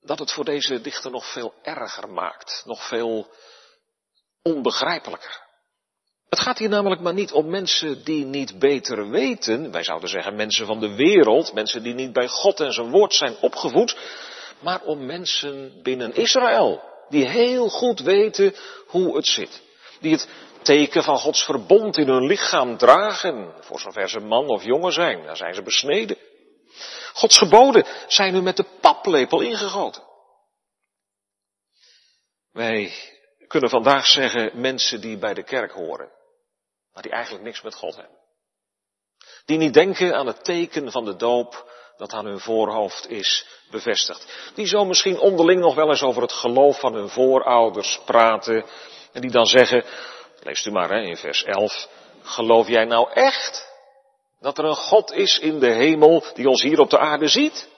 dat 0.00 0.18
het 0.18 0.32
voor 0.32 0.44
deze 0.44 0.80
dichter 0.80 1.10
nog 1.10 1.32
veel 1.32 1.54
erger 1.62 2.08
maakt, 2.08 2.62
nog 2.64 2.88
veel 2.88 3.34
onbegrijpelijker. 4.42 5.40
Het 6.28 6.40
gaat 6.40 6.58
hier 6.58 6.68
namelijk 6.68 7.00
maar 7.00 7.14
niet 7.14 7.32
om 7.32 7.50
mensen 7.50 8.04
die 8.04 8.24
niet 8.24 8.58
beter 8.58 9.10
weten, 9.10 9.70
wij 9.70 9.82
zouden 9.82 10.08
zeggen 10.08 10.34
mensen 10.34 10.66
van 10.66 10.80
de 10.80 10.94
wereld, 10.94 11.52
mensen 11.52 11.82
die 11.82 11.94
niet 11.94 12.12
bij 12.12 12.28
God 12.28 12.60
en 12.60 12.72
zijn 12.72 12.90
woord 12.90 13.14
zijn 13.14 13.36
opgevoed, 13.40 13.96
maar 14.60 14.82
om 14.82 15.06
mensen 15.06 15.82
binnen 15.82 16.14
Israël, 16.14 16.82
die 17.08 17.28
heel 17.28 17.68
goed 17.68 18.00
weten 18.00 18.54
hoe 18.86 19.16
het 19.16 19.26
zit. 19.26 19.62
Die 20.00 20.12
het 20.12 20.28
teken 20.62 21.02
van 21.02 21.18
Gods 21.18 21.44
verbond 21.44 21.96
in 21.96 22.08
hun 22.08 22.26
lichaam 22.26 22.76
dragen, 22.76 23.54
voor 23.60 23.80
zover 23.80 24.08
ze 24.08 24.20
man 24.20 24.48
of 24.48 24.64
jongen 24.64 24.92
zijn, 24.92 25.26
dan 25.26 25.36
zijn 25.36 25.54
ze 25.54 25.62
besneden. 25.62 26.16
Gods 27.12 27.38
geboden 27.38 27.86
zijn 28.06 28.32
nu 28.32 28.42
met 28.42 28.56
de 28.56 28.66
paplepel 28.80 29.40
ingegoten. 29.40 30.02
Wij 32.52 32.92
kunnen 33.46 33.70
vandaag 33.70 34.06
zeggen 34.06 34.60
mensen 34.60 35.00
die 35.00 35.18
bij 35.18 35.34
de 35.34 35.42
kerk 35.42 35.72
horen, 35.72 36.10
maar 36.92 37.02
die 37.02 37.12
eigenlijk 37.12 37.44
niks 37.44 37.62
met 37.62 37.74
God 37.74 37.96
hebben. 37.96 38.18
Die 39.44 39.58
niet 39.58 39.74
denken 39.74 40.14
aan 40.14 40.26
het 40.26 40.44
teken 40.44 40.90
van 40.90 41.04
de 41.04 41.16
doop 41.16 41.70
dat 41.96 42.12
aan 42.12 42.26
hun 42.26 42.40
voorhoofd 42.40 43.08
is 43.08 43.46
bevestigd. 43.70 44.52
Die 44.54 44.66
zo 44.66 44.84
misschien 44.84 45.18
onderling 45.18 45.60
nog 45.60 45.74
wel 45.74 45.88
eens 45.88 46.02
over 46.02 46.22
het 46.22 46.32
geloof 46.32 46.80
van 46.80 46.94
hun 46.94 47.08
voorouders 47.08 48.00
praten 48.04 48.64
en 49.12 49.20
die 49.20 49.30
dan 49.30 49.46
zeggen, 49.46 49.84
leest 50.42 50.66
u 50.66 50.70
maar 50.70 50.90
hè, 50.90 51.00
in 51.00 51.16
vers 51.16 51.44
11, 51.44 51.88
geloof 52.22 52.68
jij 52.68 52.84
nou 52.84 53.12
echt 53.12 53.70
dat 54.40 54.58
er 54.58 54.64
een 54.64 54.76
God 54.76 55.12
is 55.12 55.38
in 55.38 55.58
de 55.58 55.72
hemel 55.72 56.24
die 56.34 56.48
ons 56.48 56.62
hier 56.62 56.80
op 56.80 56.90
de 56.90 56.98
aarde 56.98 57.28
ziet? 57.28 57.68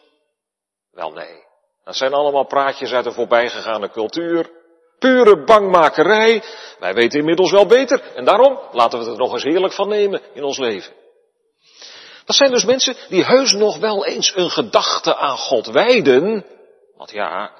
Wel 0.92 1.10
nee, 1.10 1.44
dat 1.84 1.96
zijn 1.96 2.12
allemaal 2.12 2.46
praatjes 2.46 2.92
uit 2.92 3.04
de 3.04 3.12
voorbijgegaane 3.12 3.90
cultuur. 3.90 4.50
Pure 4.98 5.44
bangmakerij. 5.44 6.42
Wij 6.78 6.94
weten 6.94 7.18
inmiddels 7.18 7.50
wel 7.50 7.66
beter. 7.66 8.00
En 8.14 8.24
daarom 8.24 8.58
laten 8.72 8.98
we 8.98 9.04
het 9.04 9.14
er 9.14 9.20
nog 9.20 9.32
eens 9.32 9.42
heerlijk 9.42 9.72
van 9.72 9.88
nemen 9.88 10.20
in 10.32 10.44
ons 10.44 10.58
leven. 10.58 10.92
Dat 12.24 12.36
zijn 12.36 12.50
dus 12.50 12.64
mensen 12.64 12.96
die 13.08 13.24
heus 13.24 13.52
nog 13.52 13.78
wel 13.78 14.06
eens 14.06 14.36
een 14.36 14.50
gedachte 14.50 15.16
aan 15.16 15.36
God 15.36 15.66
wijden. 15.66 16.46
Want 16.96 17.10
ja, 17.10 17.52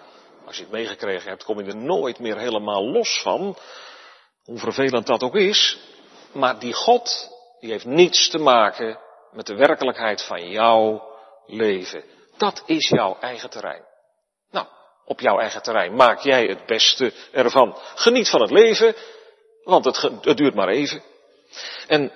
als 0.46 0.56
je 0.56 0.62
het 0.62 0.72
meegekregen 0.72 1.28
hebt, 1.28 1.44
kom 1.44 1.60
je 1.60 1.66
er 1.66 1.76
nooit 1.76 2.18
meer 2.18 2.38
helemaal 2.38 2.90
los 2.90 3.20
van. 3.22 3.56
Hoe 4.44 4.58
vervelend 4.58 5.06
dat 5.06 5.22
ook 5.22 5.34
is. 5.34 5.78
Maar 6.32 6.58
die 6.58 6.72
God, 6.72 7.30
die 7.60 7.70
heeft 7.70 7.84
niets 7.84 8.28
te 8.28 8.38
maken 8.38 8.98
met 9.32 9.46
de 9.46 9.54
werkelijkheid 9.54 10.22
van 10.22 10.48
jouw 10.48 11.02
leven. 11.46 12.04
Dat 12.36 12.62
is 12.66 12.88
jouw 12.88 13.16
eigen 13.20 13.50
terrein. 13.50 13.84
Nou, 14.50 14.66
op 15.04 15.20
jouw 15.20 15.38
eigen 15.38 15.62
terrein 15.62 15.94
maak 15.94 16.20
jij 16.20 16.44
het 16.44 16.66
beste 16.66 17.12
ervan. 17.32 17.78
Geniet 17.94 18.28
van 18.28 18.40
het 18.40 18.50
leven, 18.50 18.94
want 19.62 19.84
het, 19.84 19.96
het 20.20 20.36
duurt 20.36 20.54
maar 20.54 20.68
even. 20.68 21.02
En 21.86 22.12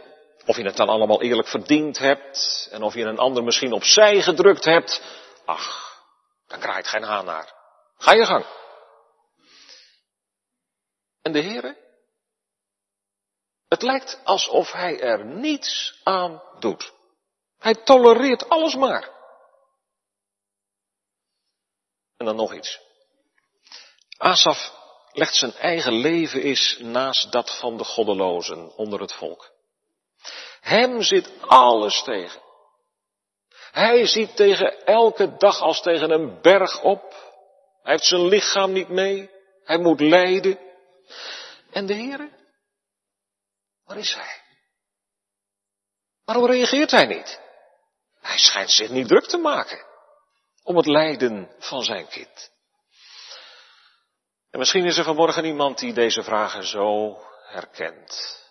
of 0.47 0.57
je 0.57 0.65
het 0.65 0.77
dan 0.77 0.89
allemaal 0.89 1.23
eerlijk 1.23 1.49
verdiend 1.49 1.99
hebt, 1.99 2.69
en 2.71 2.83
of 2.83 2.95
je 2.95 3.05
een 3.05 3.19
ander 3.19 3.45
misschien 3.45 3.73
opzij 3.73 4.23
gedrukt 4.23 4.65
hebt, 4.65 5.03
ach, 5.45 6.01
daar 6.47 6.59
kraait 6.59 6.89
geen 6.89 7.03
haan 7.03 7.25
naar. 7.25 7.53
Ga 7.99 8.13
je 8.13 8.25
gang. 8.25 8.45
En 11.23 11.33
de 11.33 11.43
Heere? 11.43 11.88
Het 13.69 13.83
lijkt 13.83 14.21
alsof 14.25 14.73
hij 14.73 15.01
er 15.01 15.25
niets 15.25 16.01
aan 16.05 16.43
doet. 16.59 16.93
Hij 17.59 17.75
tolereert 17.75 18.49
alles 18.49 18.75
maar. 18.75 19.11
En 22.17 22.27
dan 22.27 22.37
nog 22.37 22.55
iets. 22.55 22.81
Asaf 24.17 24.73
legt 25.13 25.35
zijn 25.35 25.53
eigen 25.53 25.93
leven 25.93 26.43
eens 26.43 26.79
naast 26.79 27.33
dat 27.33 27.59
van 27.59 27.77
de 27.77 27.85
goddelozen 27.85 28.77
onder 28.77 29.01
het 29.01 29.13
volk. 29.13 29.51
Hem 30.61 31.03
zit 31.03 31.31
alles 31.41 32.03
tegen. 32.03 32.41
Hij 33.71 34.07
ziet 34.07 34.37
tegen 34.37 34.85
elke 34.85 35.37
dag 35.37 35.61
als 35.61 35.83
tegen 35.83 36.11
een 36.11 36.41
berg 36.41 36.83
op. 36.83 37.03
Hij 37.83 37.93
heeft 37.93 38.05
zijn 38.05 38.27
lichaam 38.27 38.73
niet 38.73 38.89
mee. 38.89 39.31
Hij 39.65 39.79
moet 39.79 40.01
lijden. 40.01 40.59
En 41.71 41.87
de 41.87 41.95
Heere? 41.95 42.38
Waar 43.89 43.97
is 43.97 44.15
hij? 44.15 44.43
Waarom 46.25 46.47
reageert 46.47 46.91
hij 46.91 47.07
niet? 47.07 47.41
Hij 48.21 48.39
schijnt 48.39 48.71
zich 48.71 48.91
niet 48.91 49.09
druk 49.09 49.27
te 49.27 49.37
maken 49.37 49.87
om 50.63 50.77
het 50.77 50.87
lijden 50.87 51.55
van 51.59 51.83
zijn 51.83 52.09
kind. 52.09 52.51
En 54.51 54.59
misschien 54.59 54.85
is 54.85 54.97
er 54.97 55.05
vanmorgen 55.05 55.45
iemand 55.45 55.79
die 55.79 55.93
deze 55.93 56.23
vragen 56.23 56.65
zo 56.65 57.19
herkent. 57.47 58.43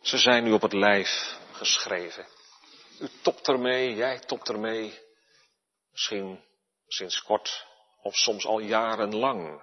Ze 0.00 0.18
zijn 0.18 0.44
nu 0.44 0.52
op 0.52 0.62
het 0.62 0.72
lijf 0.72 1.38
geschreven. 1.52 2.26
U 3.00 3.08
topt 3.22 3.48
ermee, 3.48 3.94
jij 3.94 4.18
topt 4.18 4.48
ermee. 4.48 4.98
Misschien 5.90 6.44
sinds 6.86 7.22
kort 7.22 7.66
of 8.02 8.14
soms 8.14 8.46
al 8.46 8.58
jarenlang. 8.58 9.62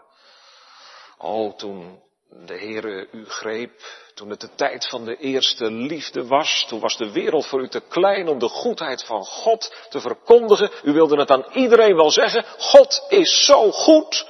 Oh, 1.18 1.56
toen 1.56 2.07
de 2.30 2.58
Heere 2.58 3.08
u 3.12 3.26
greep, 3.26 3.82
toen 4.14 4.30
het 4.30 4.42
de 4.42 4.56
tijd 4.56 4.88
van 4.88 5.06
de 5.06 5.18
eerste 5.18 5.72
liefde 5.72 6.28
was, 6.28 6.66
toen 6.68 6.80
was 6.80 6.98
de 6.98 7.12
wereld 7.12 7.46
voor 7.46 7.62
u 7.62 7.70
te 7.70 7.80
klein 7.80 8.28
om 8.28 8.40
de 8.40 8.50
goedheid 8.50 9.04
van 9.04 9.26
God 9.26 9.88
te 9.90 10.00
verkondigen. 10.00 10.72
U 10.84 10.94
wilde 10.94 11.20
het 11.20 11.32
aan 11.32 11.52
iedereen 11.54 11.96
wel 11.96 12.12
zeggen, 12.12 12.46
God 12.58 13.06
is 13.10 13.46
zo 13.46 13.72
goed. 13.72 14.28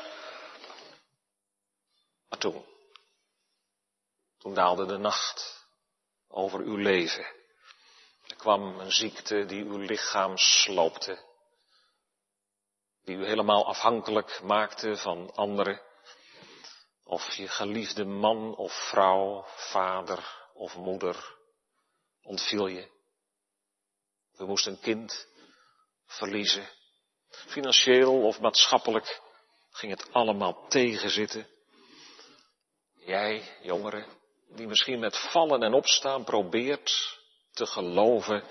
Maar 2.30 2.40
toen, 2.40 2.66
toen 4.38 4.54
daalde 4.54 4.86
de 4.86 4.98
nacht 4.98 5.66
over 6.28 6.60
uw 6.60 6.76
leven. 6.76 7.26
Er 8.28 8.36
kwam 8.36 8.80
een 8.80 8.92
ziekte 8.92 9.46
die 9.46 9.64
uw 9.64 9.78
lichaam 9.78 10.38
sloopte, 10.38 11.20
die 13.04 13.16
u 13.16 13.26
helemaal 13.26 13.66
afhankelijk 13.66 14.42
maakte 14.44 14.98
van 14.98 15.32
anderen. 15.36 15.87
Of 17.08 17.34
je 17.34 17.48
geliefde 17.48 18.06
man 18.06 18.56
of 18.56 18.74
vrouw, 18.90 19.46
vader 19.46 20.50
of 20.54 20.76
moeder 20.76 21.36
ontviel 22.24 22.68
je. 22.68 22.88
We 24.36 24.46
moesten 24.46 24.72
een 24.72 24.80
kind 24.80 25.28
verliezen. 26.06 26.70
Financieel 27.30 28.22
of 28.22 28.40
maatschappelijk 28.40 29.22
ging 29.72 29.92
het 29.92 30.14
allemaal 30.14 30.68
tegenzitten. 30.68 31.48
Jij, 32.94 33.44
jongeren, 33.62 34.06
die 34.50 34.68
misschien 34.68 35.00
met 35.00 35.18
vallen 35.18 35.64
en 35.64 35.74
opstaan 35.74 36.24
probeert 36.24 37.20
te 37.52 37.66
geloven, 37.66 38.44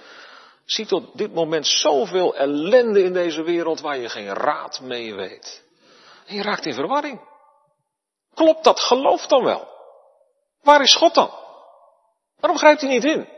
ziet 0.64 0.92
op 0.92 1.10
dit 1.14 1.34
moment 1.34 1.66
zoveel 1.66 2.36
ellende 2.36 3.02
in 3.02 3.12
deze 3.12 3.42
wereld 3.42 3.80
waar 3.80 3.98
je 3.98 4.08
geen 4.08 4.32
raad 4.34 4.80
mee 4.80 5.14
weet. 5.14 5.64
En 6.26 6.34
je 6.34 6.42
raakt 6.42 6.66
in 6.66 6.74
verwarring. 6.74 7.34
Klopt 8.36 8.64
dat 8.64 8.80
geloof 8.80 9.26
dan 9.26 9.44
wel? 9.44 9.68
Waar 10.62 10.82
is 10.82 10.94
God 10.94 11.14
dan? 11.14 11.30
Waarom 12.40 12.58
grijpt 12.58 12.80
hij 12.80 12.90
niet 12.90 13.04
in? 13.04 13.28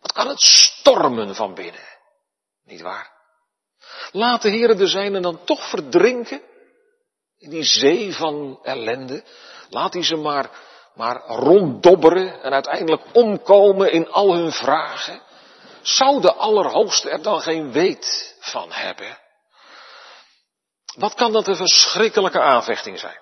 Wat 0.00 0.12
kan 0.12 0.28
het 0.28 0.40
stormen 0.40 1.34
van 1.34 1.54
binnen? 1.54 1.88
Niet 2.64 2.80
waar? 2.80 3.12
Laat 4.12 4.42
de 4.42 4.48
Heer 4.48 4.76
de 4.76 4.86
zijnen 4.86 5.22
dan 5.22 5.44
toch 5.44 5.68
verdrinken 5.68 6.42
in 7.38 7.50
die 7.50 7.64
zee 7.64 8.14
van 8.14 8.58
ellende. 8.62 9.24
Laat 9.68 9.92
hij 9.92 10.02
ze 10.02 10.16
maar, 10.16 10.50
maar 10.94 11.26
ronddobberen 11.26 12.42
en 12.42 12.52
uiteindelijk 12.52 13.02
omkomen 13.12 13.92
in 13.92 14.10
al 14.10 14.34
hun 14.34 14.52
vragen. 14.52 15.22
Zou 15.82 16.20
de 16.20 16.34
Allerhoogste 16.34 17.10
er 17.10 17.22
dan 17.22 17.40
geen 17.40 17.72
weet 17.72 18.36
van 18.40 18.72
hebben? 18.72 19.18
Wat 20.96 21.14
kan 21.14 21.32
dat 21.32 21.46
een 21.46 21.56
verschrikkelijke 21.56 22.40
aanvechting 22.40 22.98
zijn? 22.98 23.21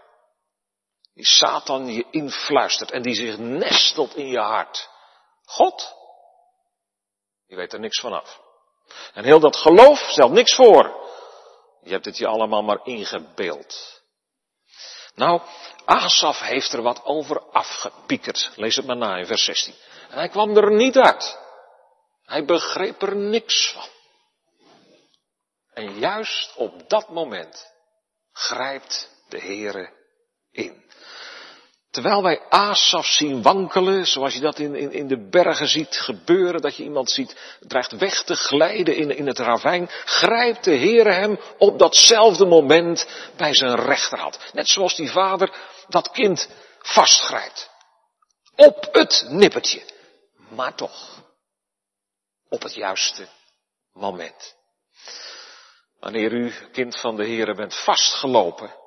Die 1.21 1.29
Satan 1.29 1.87
je 1.87 2.07
influistert 2.11 2.91
en 2.91 3.03
die 3.03 3.15
zich 3.15 3.39
nestelt 3.39 4.15
in 4.17 4.27
je 4.27 4.39
hart. 4.39 4.89
God? 5.45 5.95
Je 7.47 7.57
weet 7.57 7.73
er 7.73 7.81
niks 7.81 8.00
van 8.00 8.12
af. 8.12 8.41
En 9.15 9.25
heel 9.25 9.41
dat 9.41 9.57
geloof 9.57 9.99
stelt 9.99 10.33
niks 10.33 10.55
voor. 10.55 11.09
Je 11.83 11.91
hebt 11.91 12.05
het 12.05 12.17
je 12.17 12.27
allemaal 12.27 12.62
maar 12.62 12.81
ingebeeld. 12.83 14.03
Nou, 15.15 15.41
Asaf 15.85 16.39
heeft 16.39 16.73
er 16.73 16.83
wat 16.83 17.05
over 17.05 17.41
afgepiekerd. 17.50 18.50
Lees 18.57 18.77
het 18.77 18.87
maar 18.87 18.97
na 18.97 19.17
in 19.17 19.27
vers 19.27 19.45
16. 19.45 19.75
En 20.11 20.19
hij 20.19 20.29
kwam 20.29 20.57
er 20.57 20.73
niet 20.73 20.97
uit. 20.97 21.39
Hij 22.23 22.45
begreep 22.45 23.03
er 23.03 23.17
niks 23.17 23.73
van. 23.73 23.89
En 25.73 25.99
juist 25.99 26.57
op 26.57 26.89
dat 26.89 27.09
moment 27.09 27.73
grijpt 28.33 29.11
de 29.29 29.39
Heere 29.39 29.93
in. 30.50 30.89
Terwijl 32.00 32.23
wij 32.23 32.40
Asaf 32.49 33.07
zien 33.07 33.42
wankelen, 33.42 34.07
zoals 34.07 34.35
je 34.35 34.40
dat 34.40 34.59
in, 34.59 34.75
in, 34.75 34.92
in 34.92 35.09
de 35.09 35.28
bergen 35.28 35.69
ziet 35.69 35.97
gebeuren, 35.97 36.61
dat 36.61 36.76
je 36.76 36.83
iemand 36.83 37.11
ziet, 37.11 37.57
dreigt 37.61 37.92
weg 37.92 38.23
te 38.23 38.35
glijden 38.35 38.97
in, 38.97 39.16
in 39.16 39.26
het 39.26 39.38
ravijn, 39.38 39.88
grijpt 40.04 40.64
de 40.64 40.71
Heer 40.71 41.12
hem 41.12 41.38
op 41.59 41.78
datzelfde 41.78 42.47
moment 42.47 43.07
bij 43.37 43.54
zijn 43.54 43.75
rechterhand. 43.75 44.38
Net 44.52 44.69
zoals 44.69 44.97
die 44.97 45.11
vader 45.11 45.52
dat 45.88 46.11
kind 46.11 46.49
vastgrijpt. 46.78 47.71
Op 48.57 48.88
het 48.92 49.26
nippertje. 49.28 49.83
Maar 50.49 50.75
toch. 50.75 51.23
Op 52.49 52.62
het 52.62 52.75
juiste 52.75 53.26
moment. 53.92 54.57
Wanneer 55.99 56.33
u, 56.33 56.52
kind 56.73 56.97
van 56.97 57.16
de 57.16 57.25
Heer, 57.25 57.54
bent 57.54 57.75
vastgelopen 57.75 58.78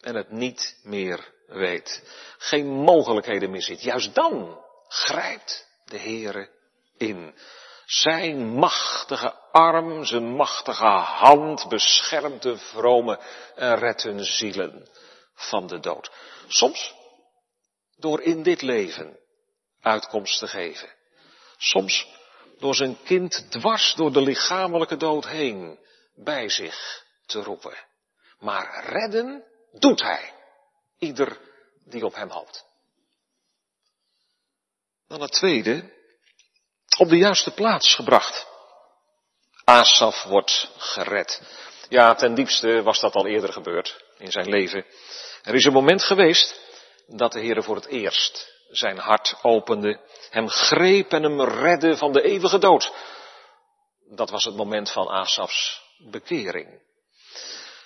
en 0.00 0.14
het 0.14 0.30
niet 0.30 0.80
meer 0.82 1.32
weet, 1.46 2.02
geen 2.38 2.66
mogelijkheden 2.66 3.50
meer 3.50 3.62
ziet, 3.62 3.82
juist 3.82 4.14
dan 4.14 4.64
grijpt 4.88 5.68
de 5.84 5.98
Heere 5.98 6.50
in. 6.96 7.34
Zijn 7.84 8.48
machtige 8.48 9.34
arm, 9.52 10.04
zijn 10.04 10.34
machtige 10.34 10.84
hand 10.84 11.68
beschermt 11.68 12.42
de 12.42 12.56
vrome 12.56 13.20
en 13.54 13.78
redt 13.78 14.02
hun 14.02 14.24
zielen 14.24 14.88
van 15.34 15.66
de 15.66 15.80
dood. 15.80 16.10
Soms 16.48 16.94
door 17.96 18.20
in 18.20 18.42
dit 18.42 18.62
leven 18.62 19.18
uitkomst 19.80 20.38
te 20.38 20.48
geven. 20.48 20.88
Soms 21.56 22.06
door 22.58 22.74
zijn 22.74 22.98
kind 23.04 23.50
dwars 23.50 23.94
door 23.94 24.12
de 24.12 24.20
lichamelijke 24.20 24.96
dood 24.96 25.26
heen 25.26 25.78
bij 26.14 26.48
zich 26.48 27.04
te 27.26 27.42
roepen. 27.42 27.74
Maar 28.38 28.84
redden 28.84 29.44
doet 29.72 30.02
hij 30.02 30.32
ieder 30.98 31.38
die 31.84 32.04
op 32.04 32.14
hem 32.14 32.30
hoopt. 32.30 32.64
Dan 35.08 35.20
het 35.20 35.32
tweede, 35.32 35.92
op 36.98 37.08
de 37.08 37.16
juiste 37.16 37.50
plaats 37.50 37.94
gebracht. 37.94 38.46
Asaf 39.64 40.22
wordt 40.22 40.70
gered. 40.76 41.42
Ja, 41.88 42.14
ten 42.14 42.34
diepste 42.34 42.82
was 42.82 43.00
dat 43.00 43.14
al 43.14 43.26
eerder 43.26 43.52
gebeurd 43.52 44.04
in 44.18 44.30
zijn 44.30 44.48
leven. 44.48 44.84
Er 45.42 45.54
is 45.54 45.64
een 45.64 45.72
moment 45.72 46.02
geweest 46.02 46.60
dat 47.06 47.32
de 47.32 47.40
Heer 47.40 47.62
voor 47.62 47.76
het 47.76 47.86
eerst 47.86 48.58
zijn 48.68 48.98
hart 48.98 49.34
opende, 49.42 50.00
hem 50.30 50.48
greep 50.48 51.12
en 51.12 51.22
hem 51.22 51.42
redde 51.42 51.96
van 51.96 52.12
de 52.12 52.22
eeuwige 52.22 52.58
dood. 52.58 52.92
Dat 54.08 54.30
was 54.30 54.44
het 54.44 54.56
moment 54.56 54.90
van 54.90 55.08
Asafs 55.08 55.82
bekering. 55.98 56.82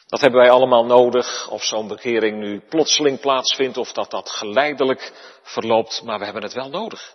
Dat 0.07 0.21
hebben 0.21 0.41
wij 0.41 0.51
allemaal 0.51 0.85
nodig, 0.85 1.49
of 1.51 1.65
zo'n 1.65 1.89
bekering 1.89 2.39
nu 2.39 2.61
plotseling 2.69 3.21
plaatsvindt, 3.21 3.77
of 3.77 3.93
dat 3.93 4.11
dat 4.11 4.31
geleidelijk 4.31 5.13
verloopt, 5.43 6.03
maar 6.03 6.19
we 6.19 6.25
hebben 6.25 6.43
het 6.43 6.53
wel 6.53 6.69
nodig. 6.69 7.15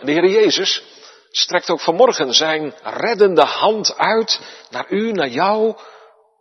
En 0.00 0.06
de 0.06 0.12
Heer 0.12 0.28
Jezus 0.28 0.82
strekt 1.30 1.70
ook 1.70 1.80
vanmorgen 1.80 2.34
zijn 2.34 2.74
reddende 2.82 3.44
hand 3.44 3.96
uit 3.96 4.40
naar 4.70 4.90
u, 4.90 5.12
naar 5.12 5.28
jou, 5.28 5.76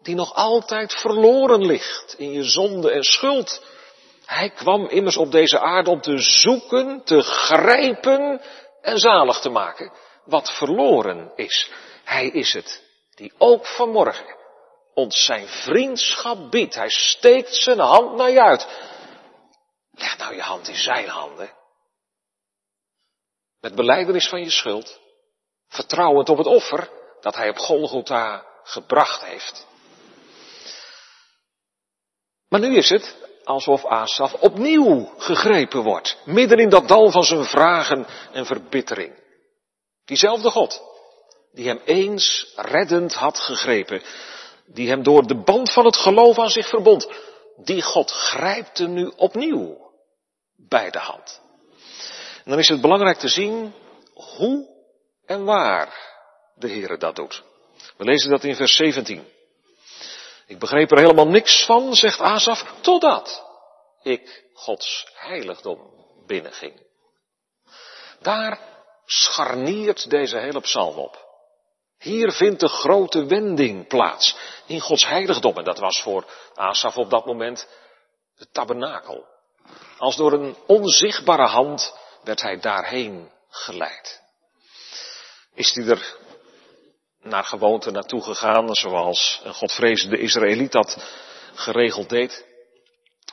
die 0.02 0.16
nog 0.16 0.34
altijd 0.34 0.94
verloren 0.94 1.66
ligt 1.66 2.16
in 2.18 2.32
je 2.32 2.44
zonde 2.44 2.92
en 2.92 3.04
schuld. 3.04 3.62
Hij 4.26 4.50
kwam 4.50 4.88
immers 4.88 5.18
op 5.18 5.32
deze 5.32 5.60
aarde 5.60 5.90
om 5.90 6.02
te 6.02 6.18
zoeken, 6.18 7.02
te 7.04 7.22
grijpen 7.22 8.42
en 8.82 9.00
zalig 9.00 9.40
te 9.40 9.50
maken 9.50 9.92
wat 10.26 10.52
verloren 10.52 11.32
is. 11.36 11.72
Hij 12.04 12.28
is 12.28 12.54
het 12.54 12.84
die 13.16 13.34
ook 13.38 13.66
vanmorgen 13.66 14.42
ons 14.94 15.26
zijn 15.26 15.48
vriendschap 15.48 16.52
biedt. 16.52 16.76
Hij 16.76 16.90
steekt 16.90 17.56
zijn 17.56 17.80
hand 17.80 18.16
naar 18.16 18.30
je 18.30 18.42
uit. 18.42 18.68
Leg 19.92 20.18
nou 20.18 20.36
je 20.36 20.42
hand 20.42 20.68
in 20.68 20.76
zijn 20.76 21.08
handen. 21.08 21.54
Met 23.60 23.76
beleidenis 23.76 24.28
van 24.28 24.40
je 24.40 24.50
schuld. 24.50 25.00
Vertrouwend 25.68 26.30
op 26.30 26.38
het 26.38 26.48
offer 26.48 26.90
dat 27.22 27.36
hij 27.36 27.50
op 27.50 27.58
Golgotha 27.58 28.46
gebracht 28.64 29.24
heeft. 29.24 29.68
Maar 32.50 32.60
nu 32.60 32.78
is 32.78 32.90
het 32.90 33.16
alsof 33.44 33.86
Asaf 33.86 34.34
opnieuw 34.34 35.14
gegrepen 35.18 35.84
wordt. 35.84 36.18
Midden 36.26 36.60
in 36.60 36.70
dat 36.70 36.88
dal 36.88 37.12
van 37.12 37.24
zijn 37.24 37.46
vragen 37.46 38.08
en 38.32 38.46
verbittering. 38.46 39.22
Diezelfde 40.06 40.50
God, 40.50 40.82
die 41.52 41.68
hem 41.68 41.82
eens 41.86 42.54
reddend 42.56 43.14
had 43.14 43.40
gegrepen, 43.40 44.02
die 44.66 44.90
hem 44.90 45.04
door 45.04 45.28
de 45.28 45.44
band 45.44 45.72
van 45.72 45.86
het 45.86 45.98
geloof 45.98 46.40
aan 46.40 46.50
zich 46.50 46.68
verbond, 46.68 47.10
die 47.58 47.82
God 47.82 48.12
grijpt 48.12 48.78
hem 48.78 48.94
nu 48.94 49.12
opnieuw 49.16 49.92
bij 50.56 50.90
de 50.90 51.00
hand. 51.00 51.42
En 52.44 52.52
dan 52.52 52.60
is 52.60 52.70
het 52.70 52.82
belangrijk 52.82 53.18
te 53.18 53.28
zien 53.28 53.74
hoe 54.14 54.70
en 55.26 55.44
waar 55.44 56.12
de 56.56 56.68
Heere 56.68 56.98
dat 56.98 57.16
doet. 57.16 57.44
We 57.98 58.04
lezen 58.04 58.30
dat 58.30 58.44
in 58.44 58.56
vers 58.56 58.76
17. 58.76 59.28
Ik 60.48 60.60
begreep 60.60 60.92
er 60.92 61.00
helemaal 61.00 61.28
niks 61.28 61.66
van, 61.66 61.94
zegt 61.94 62.20
Asaf, 62.20 62.74
totdat 62.82 63.44
ik 64.02 64.44
Gods 64.54 65.08
heiligdom 65.14 65.80
binnenging. 66.26 66.82
Daar 68.22 68.60
scharniert 69.06 70.10
deze 70.10 70.38
hele 70.38 70.62
psalm 70.62 70.98
op. 70.98 71.23
Hier 72.04 72.32
vindt 72.32 72.60
de 72.60 72.68
grote 72.68 73.26
wending 73.26 73.88
plaats 73.88 74.36
in 74.66 74.80
Gods 74.80 75.08
heiligdom. 75.08 75.58
En 75.58 75.64
dat 75.64 75.80
was 75.80 76.02
voor 76.02 76.26
Asaf 76.56 76.98
op 76.98 77.10
dat 77.10 77.26
moment 77.26 77.68
het 78.36 78.54
tabernakel. 78.54 79.26
Als 79.98 80.16
door 80.16 80.34
een 80.34 80.56
onzichtbare 80.68 81.48
hand 81.48 81.98
werd 82.24 82.42
hij 82.42 82.60
daarheen 82.60 83.32
geleid. 83.50 84.22
Is 85.54 85.74
hij 85.74 85.88
er 85.88 86.16
naar 87.22 87.44
gewoonte 87.44 87.92
naartoe 87.92 88.24
gegaan, 88.24 88.76
zoals 88.76 89.42
een 89.44 89.54
godvrezende 89.54 90.18
Israëliet 90.18 90.72
dat 90.72 90.98
geregeld 91.54 92.10
deed? 92.10 92.46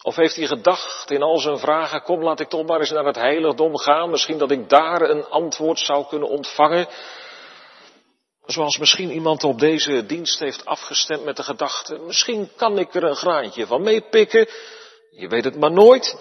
Of 0.03 0.17
heeft 0.17 0.37
hij 0.37 0.47
gedacht 0.47 1.11
in 1.11 1.23
al 1.23 1.39
zijn 1.39 1.59
vragen, 1.59 2.03
kom 2.03 2.23
laat 2.23 2.41
ik 2.41 2.49
toch 2.49 2.67
maar 2.67 2.81
eens 2.81 2.91
naar 2.91 3.05
het 3.05 3.17
heiligdom 3.17 3.79
gaan, 3.79 4.11
misschien 4.11 4.39
dat 4.39 4.51
ik 4.51 4.69
daar 4.69 5.01
een 5.01 5.27
antwoord 5.27 5.79
zou 5.79 6.07
kunnen 6.07 6.29
ontvangen? 6.29 6.89
Zoals 8.47 8.79
misschien 8.79 9.11
iemand 9.11 9.45
op 9.45 9.59
deze 9.59 10.07
dienst 10.07 10.39
heeft 10.39 10.65
afgestemd 10.65 11.25
met 11.25 11.37
de 11.37 11.43
gedachte, 11.43 11.99
misschien 11.99 12.51
kan 12.57 12.79
ik 12.79 12.95
er 12.95 13.05
een 13.05 13.17
graantje 13.17 13.67
van 13.67 13.83
meepikken. 13.83 14.49
Je 15.11 15.29
weet 15.29 15.45
het 15.45 15.57
maar 15.57 15.73
nooit. 15.73 16.19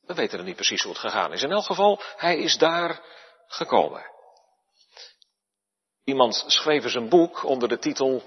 We 0.00 0.14
weten 0.14 0.38
er 0.38 0.44
niet 0.44 0.54
precies 0.54 0.82
hoe 0.82 0.92
het 0.92 1.00
gegaan 1.00 1.32
is. 1.32 1.42
In 1.42 1.50
elk 1.50 1.64
geval, 1.64 2.00
hij 2.16 2.38
is 2.38 2.58
daar 2.58 3.02
gekomen. 3.46 4.14
Iemand 6.04 6.44
schreef 6.46 6.84
eens 6.84 6.94
een 6.94 7.08
boek 7.08 7.44
onder 7.44 7.68
de 7.68 7.78
titel 7.78 8.22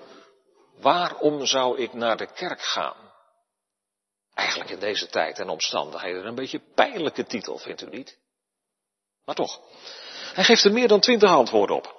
Waarom 0.79 1.45
zou 1.45 1.77
ik 1.77 1.93
naar 1.93 2.17
de 2.17 2.34
kerk 2.34 2.62
gaan? 2.62 3.12
Eigenlijk 4.34 4.69
in 4.69 4.79
deze 4.79 5.08
tijd 5.08 5.39
en 5.39 5.49
omstandigheden 5.49 6.25
een 6.25 6.36
beetje 6.36 6.62
pijnlijke 6.75 7.25
titel, 7.25 7.58
vindt 7.58 7.82
u 7.82 7.89
niet? 7.89 8.19
Maar 9.25 9.36
toch, 9.36 9.62
hij 10.34 10.43
geeft 10.43 10.63
er 10.63 10.73
meer 10.73 10.88
dan 10.88 10.99
twintig 10.99 11.29
antwoorden 11.29 11.75
op. 11.75 11.98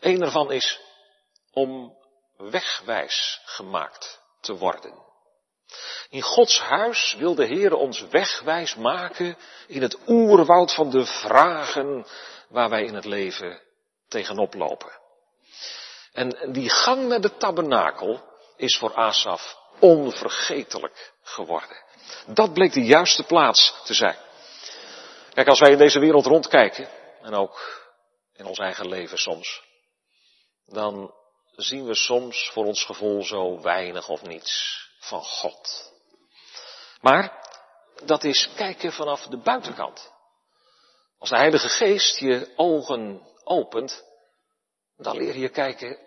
Een 0.00 0.22
ervan 0.22 0.52
is 0.52 0.80
om 1.52 1.96
wegwijs 2.36 3.40
gemaakt 3.44 4.22
te 4.40 4.56
worden. 4.56 5.04
In 6.08 6.22
Gods 6.22 6.60
huis 6.60 7.14
wil 7.18 7.34
de 7.34 7.44
Heer 7.44 7.74
ons 7.74 8.00
wegwijs 8.00 8.74
maken 8.74 9.36
in 9.66 9.82
het 9.82 9.98
oerwoud 10.06 10.74
van 10.74 10.90
de 10.90 11.06
vragen 11.06 12.06
waar 12.48 12.68
wij 12.68 12.84
in 12.84 12.94
het 12.94 13.04
leven 13.04 13.62
tegenop 14.08 14.54
lopen. 14.54 14.92
En 16.12 16.52
die 16.52 16.70
gang 16.70 17.08
naar 17.08 17.20
de 17.20 17.36
tabernakel 17.36 18.22
is 18.56 18.76
voor 18.76 18.94
Asaf 18.94 19.56
onvergetelijk 19.78 21.12
geworden. 21.22 21.84
Dat 22.26 22.52
bleek 22.52 22.72
de 22.72 22.84
juiste 22.84 23.22
plaats 23.22 23.74
te 23.84 23.94
zijn. 23.94 24.16
Kijk, 25.34 25.48
als 25.48 25.60
wij 25.60 25.70
in 25.70 25.78
deze 25.78 25.98
wereld 25.98 26.26
rondkijken, 26.26 26.88
en 27.22 27.34
ook 27.34 27.84
in 28.32 28.46
ons 28.46 28.58
eigen 28.58 28.88
leven 28.88 29.18
soms, 29.18 29.62
dan 30.66 31.14
zien 31.56 31.86
we 31.86 31.94
soms 31.94 32.50
voor 32.50 32.64
ons 32.64 32.84
gevoel 32.84 33.24
zo 33.24 33.60
weinig 33.60 34.08
of 34.08 34.22
niets 34.22 34.84
van 34.98 35.22
God. 35.22 35.92
Maar 37.00 37.44
dat 38.04 38.24
is 38.24 38.50
kijken 38.56 38.92
vanaf 38.92 39.26
de 39.26 39.38
buitenkant. 39.38 40.12
Als 41.18 41.30
de 41.30 41.36
Heilige 41.36 41.68
Geest 41.68 42.18
je 42.18 42.52
ogen 42.56 43.22
opent, 43.44 44.04
dan 44.96 45.16
leer 45.16 45.36
je 45.36 45.48
kijken 45.48 45.98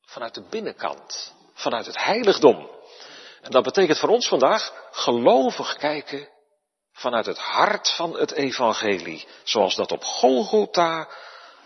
vanuit 0.00 0.34
de 0.34 0.42
binnenkant, 0.42 1.34
vanuit 1.54 1.86
het 1.86 2.04
heiligdom. 2.04 2.70
En 3.40 3.50
dat 3.50 3.62
betekent 3.62 3.98
voor 3.98 4.08
ons 4.08 4.28
vandaag 4.28 4.88
gelovig 4.90 5.76
kijken 5.76 6.28
vanuit 6.92 7.26
het 7.26 7.38
hart 7.38 7.90
van 7.90 8.18
het 8.18 8.32
evangelie, 8.32 9.28
zoals 9.44 9.74
dat 9.74 9.92
op 9.92 10.04
Golgotha 10.04 11.08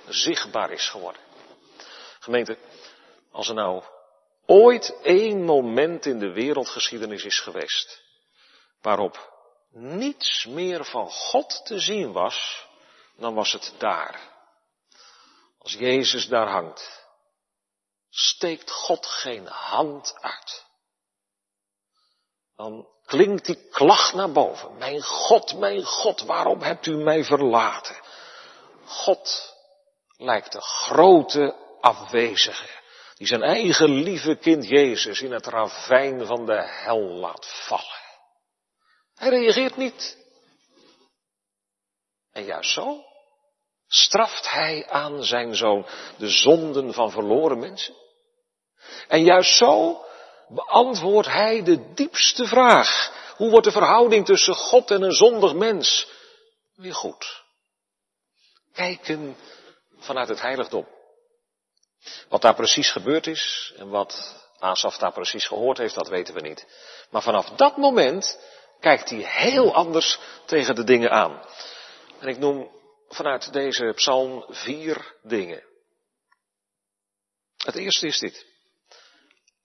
zichtbaar 0.08 0.70
is 0.70 0.88
geworden. 0.88 1.25
Gemeente, 2.26 2.58
als 3.32 3.48
er 3.48 3.54
nou 3.54 3.82
ooit 4.46 5.00
één 5.02 5.44
moment 5.44 6.06
in 6.06 6.18
de 6.18 6.32
wereldgeschiedenis 6.32 7.24
is 7.24 7.40
geweest 7.40 8.02
waarop 8.80 9.32
niets 9.70 10.46
meer 10.46 10.84
van 10.84 11.10
God 11.10 11.66
te 11.66 11.78
zien 11.78 12.12
was, 12.12 12.66
dan 13.16 13.34
was 13.34 13.52
het 13.52 13.74
daar. 13.78 14.20
Als 15.58 15.72
Jezus 15.72 16.28
daar 16.28 16.48
hangt, 16.48 17.06
steekt 18.10 18.70
God 18.70 19.06
geen 19.06 19.46
hand 19.46 20.18
uit. 20.20 20.66
Dan 22.56 22.88
klinkt 23.04 23.46
die 23.46 23.68
klacht 23.68 24.14
naar 24.14 24.32
boven. 24.32 24.76
Mijn 24.76 25.02
God, 25.02 25.58
mijn 25.58 25.84
God, 25.84 26.20
waarom 26.20 26.62
hebt 26.62 26.86
u 26.86 26.96
mij 26.96 27.24
verlaten? 27.24 28.00
God 28.86 29.54
lijkt 30.16 30.52
de 30.52 30.60
grote 30.60 31.65
afwezige, 31.80 32.68
die 33.14 33.26
zijn 33.26 33.42
eigen 33.42 33.90
lieve 33.90 34.36
kind 34.36 34.68
Jezus 34.68 35.20
in 35.20 35.32
het 35.32 35.46
ravijn 35.46 36.26
van 36.26 36.46
de 36.46 36.62
hel 36.62 37.00
laat 37.00 37.46
vallen. 37.66 38.04
Hij 39.14 39.28
reageert 39.28 39.76
niet. 39.76 40.24
En 42.32 42.44
juist 42.44 42.72
zo 42.72 43.04
straft 43.88 44.50
hij 44.50 44.86
aan 44.88 45.24
zijn 45.24 45.54
zoon 45.54 45.86
de 46.18 46.28
zonden 46.28 46.92
van 46.92 47.10
verloren 47.10 47.58
mensen. 47.58 47.94
En 49.08 49.24
juist 49.24 49.56
zo 49.56 50.04
beantwoordt 50.48 51.28
hij 51.28 51.62
de 51.62 51.92
diepste 51.94 52.46
vraag. 52.46 53.12
Hoe 53.36 53.50
wordt 53.50 53.66
de 53.66 53.72
verhouding 53.72 54.26
tussen 54.26 54.54
God 54.54 54.90
en 54.90 55.02
een 55.02 55.12
zondig 55.12 55.54
mens 55.54 56.08
weer 56.74 56.94
goed? 56.94 57.44
Kijken 58.72 59.36
vanuit 59.98 60.28
het 60.28 60.40
heiligdom. 60.40 60.86
Wat 62.29 62.42
daar 62.42 62.55
precies 62.55 62.90
gebeurd 62.90 63.27
is 63.27 63.73
en 63.77 63.88
wat 63.88 64.45
Asaf 64.59 64.97
daar 64.97 65.12
precies 65.12 65.47
gehoord 65.47 65.79
heeft, 65.79 65.95
dat 65.95 66.09
weten 66.09 66.35
we 66.35 66.40
niet. 66.40 66.66
Maar 67.11 67.23
vanaf 67.23 67.49
dat 67.49 67.77
moment 67.77 68.38
kijkt 68.81 69.11
hij 69.11 69.19
heel 69.19 69.75
anders 69.75 70.19
tegen 70.45 70.75
de 70.75 70.85
dingen 70.85 71.11
aan. 71.11 71.42
En 72.21 72.29
ik 72.29 72.38
noem 72.38 72.71
vanuit 73.09 73.53
deze 73.53 73.92
psalm 73.95 74.45
vier 74.49 75.14
dingen. 75.23 75.62
Het 77.57 77.77
eerste 77.77 78.07
is 78.07 78.19
dit. 78.19 78.47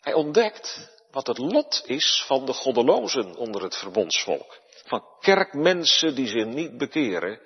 Hij 0.01 0.13
ontdekt 0.13 0.89
wat 1.11 1.27
het 1.27 1.37
lot 1.37 1.81
is 1.85 2.23
van 2.27 2.45
de 2.45 2.53
goddelozen 2.53 3.35
onder 3.35 3.63
het 3.63 3.75
verbondsvolk. 3.75 4.59
Van 4.85 5.03
kerkmensen 5.19 6.15
die 6.15 6.27
zich 6.27 6.45
niet 6.45 6.77
bekeren 6.77 7.41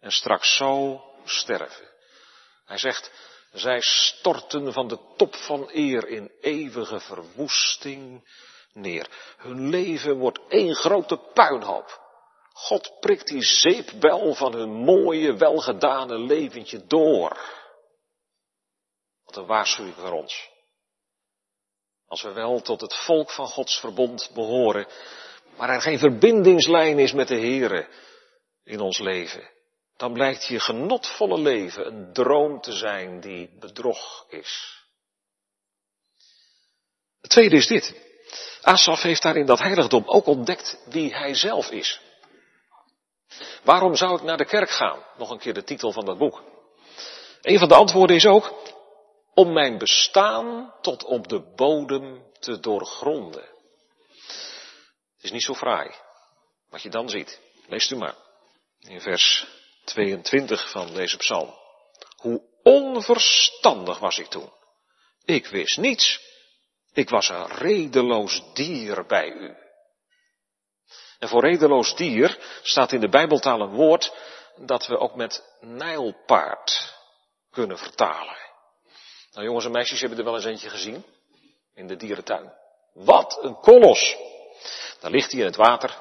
en 0.00 0.12
straks 0.12 0.56
zo 0.56 1.00
sterven. 1.24 1.90
Hij 2.64 2.78
zegt, 2.78 3.10
zij 3.58 3.80
storten 3.80 4.72
van 4.72 4.88
de 4.88 4.98
top 5.16 5.34
van 5.34 5.70
eer 5.72 6.08
in 6.08 6.32
eeuwige 6.40 7.00
verwoesting 7.00 8.28
neer. 8.72 9.34
Hun 9.36 9.68
leven 9.68 10.18
wordt 10.18 10.40
één 10.48 10.74
grote 10.74 11.16
puinhoop. 11.16 12.04
God 12.52 12.96
prikt 13.00 13.26
die 13.26 13.42
zeepbel 13.42 14.34
van 14.34 14.52
hun 14.52 14.70
mooie, 14.70 15.36
welgedane 15.36 16.18
leventje 16.18 16.86
door. 16.86 17.38
Wat 19.24 19.36
een 19.36 19.46
waarschuwing 19.46 19.94
voor 19.94 20.12
ons. 20.12 20.50
Als 22.06 22.22
we 22.22 22.32
wel 22.32 22.60
tot 22.60 22.80
het 22.80 22.94
volk 22.94 23.30
van 23.30 23.46
Gods 23.46 23.80
verbond 23.80 24.30
behoren, 24.34 24.86
maar 25.56 25.68
er 25.68 25.80
geen 25.80 25.98
verbindingslijn 25.98 26.98
is 26.98 27.12
met 27.12 27.28
de 27.28 27.40
Here 27.40 27.88
in 28.64 28.80
ons 28.80 28.98
leven, 28.98 29.50
dan 29.96 30.12
blijkt 30.12 30.44
je 30.44 30.60
genotvolle 30.60 31.38
leven 31.38 31.86
een 31.86 32.12
droom 32.12 32.60
te 32.60 32.72
zijn 32.72 33.20
die 33.20 33.58
bedrog 33.58 34.24
is. 34.28 34.84
Het 37.20 37.30
tweede 37.30 37.56
is 37.56 37.66
dit. 37.66 38.04
Asaf 38.62 39.02
heeft 39.02 39.22
daar 39.22 39.36
in 39.36 39.46
dat 39.46 39.58
heiligdom 39.58 40.02
ook 40.06 40.26
ontdekt 40.26 40.78
wie 40.86 41.14
hij 41.14 41.34
zelf 41.34 41.70
is. 41.70 42.00
Waarom 43.62 43.94
zou 43.94 44.16
ik 44.16 44.22
naar 44.22 44.36
de 44.36 44.44
kerk 44.44 44.70
gaan? 44.70 45.04
Nog 45.16 45.30
een 45.30 45.38
keer 45.38 45.54
de 45.54 45.64
titel 45.64 45.92
van 45.92 46.04
dat 46.04 46.18
boek. 46.18 46.42
Een 47.42 47.58
van 47.58 47.68
de 47.68 47.74
antwoorden 47.74 48.16
is 48.16 48.26
ook 48.26 48.54
om 49.34 49.52
mijn 49.52 49.78
bestaan 49.78 50.74
tot 50.80 51.04
op 51.04 51.28
de 51.28 51.40
bodem 51.54 52.32
te 52.38 52.60
doorgronden. 52.60 53.44
Het 55.14 55.24
is 55.24 55.30
niet 55.30 55.42
zo 55.42 55.54
fraai 55.54 55.94
wat 56.68 56.82
je 56.82 56.90
dan 56.90 57.08
ziet. 57.08 57.40
Leest 57.66 57.90
u 57.90 57.96
maar 57.96 58.14
in 58.80 59.00
vers 59.00 59.46
22 59.86 60.70
van 60.70 60.94
deze 60.94 61.16
psalm. 61.16 61.54
Hoe 62.16 62.42
onverstandig 62.62 63.98
was 63.98 64.18
ik 64.18 64.26
toen. 64.26 64.52
Ik 65.24 65.46
wist 65.46 65.76
niets. 65.76 66.20
Ik 66.92 67.08
was 67.08 67.28
een 67.28 67.46
redeloos 67.46 68.42
dier 68.54 69.06
bij 69.06 69.28
u. 69.28 69.56
En 71.18 71.28
voor 71.28 71.40
redeloos 71.40 71.96
dier 71.96 72.38
staat 72.62 72.92
in 72.92 73.00
de 73.00 73.08
Bijbeltaal 73.08 73.60
een 73.60 73.74
woord 73.74 74.12
dat 74.56 74.86
we 74.86 74.98
ook 74.98 75.14
met 75.14 75.56
nijlpaard 75.60 76.94
kunnen 77.50 77.78
vertalen. 77.78 78.36
Nou 79.32 79.46
jongens 79.46 79.64
en 79.64 79.70
meisjes 79.70 80.00
hebben 80.00 80.18
er 80.18 80.24
wel 80.24 80.34
eens 80.34 80.44
eentje 80.44 80.70
gezien. 80.70 81.04
In 81.74 81.86
de 81.86 81.96
dierentuin. 81.96 82.52
Wat 82.92 83.38
een 83.42 83.60
kolos. 83.60 84.16
Daar 85.00 85.10
ligt 85.10 85.30
hij 85.30 85.40
in 85.40 85.46
het 85.46 85.56
water. 85.56 85.98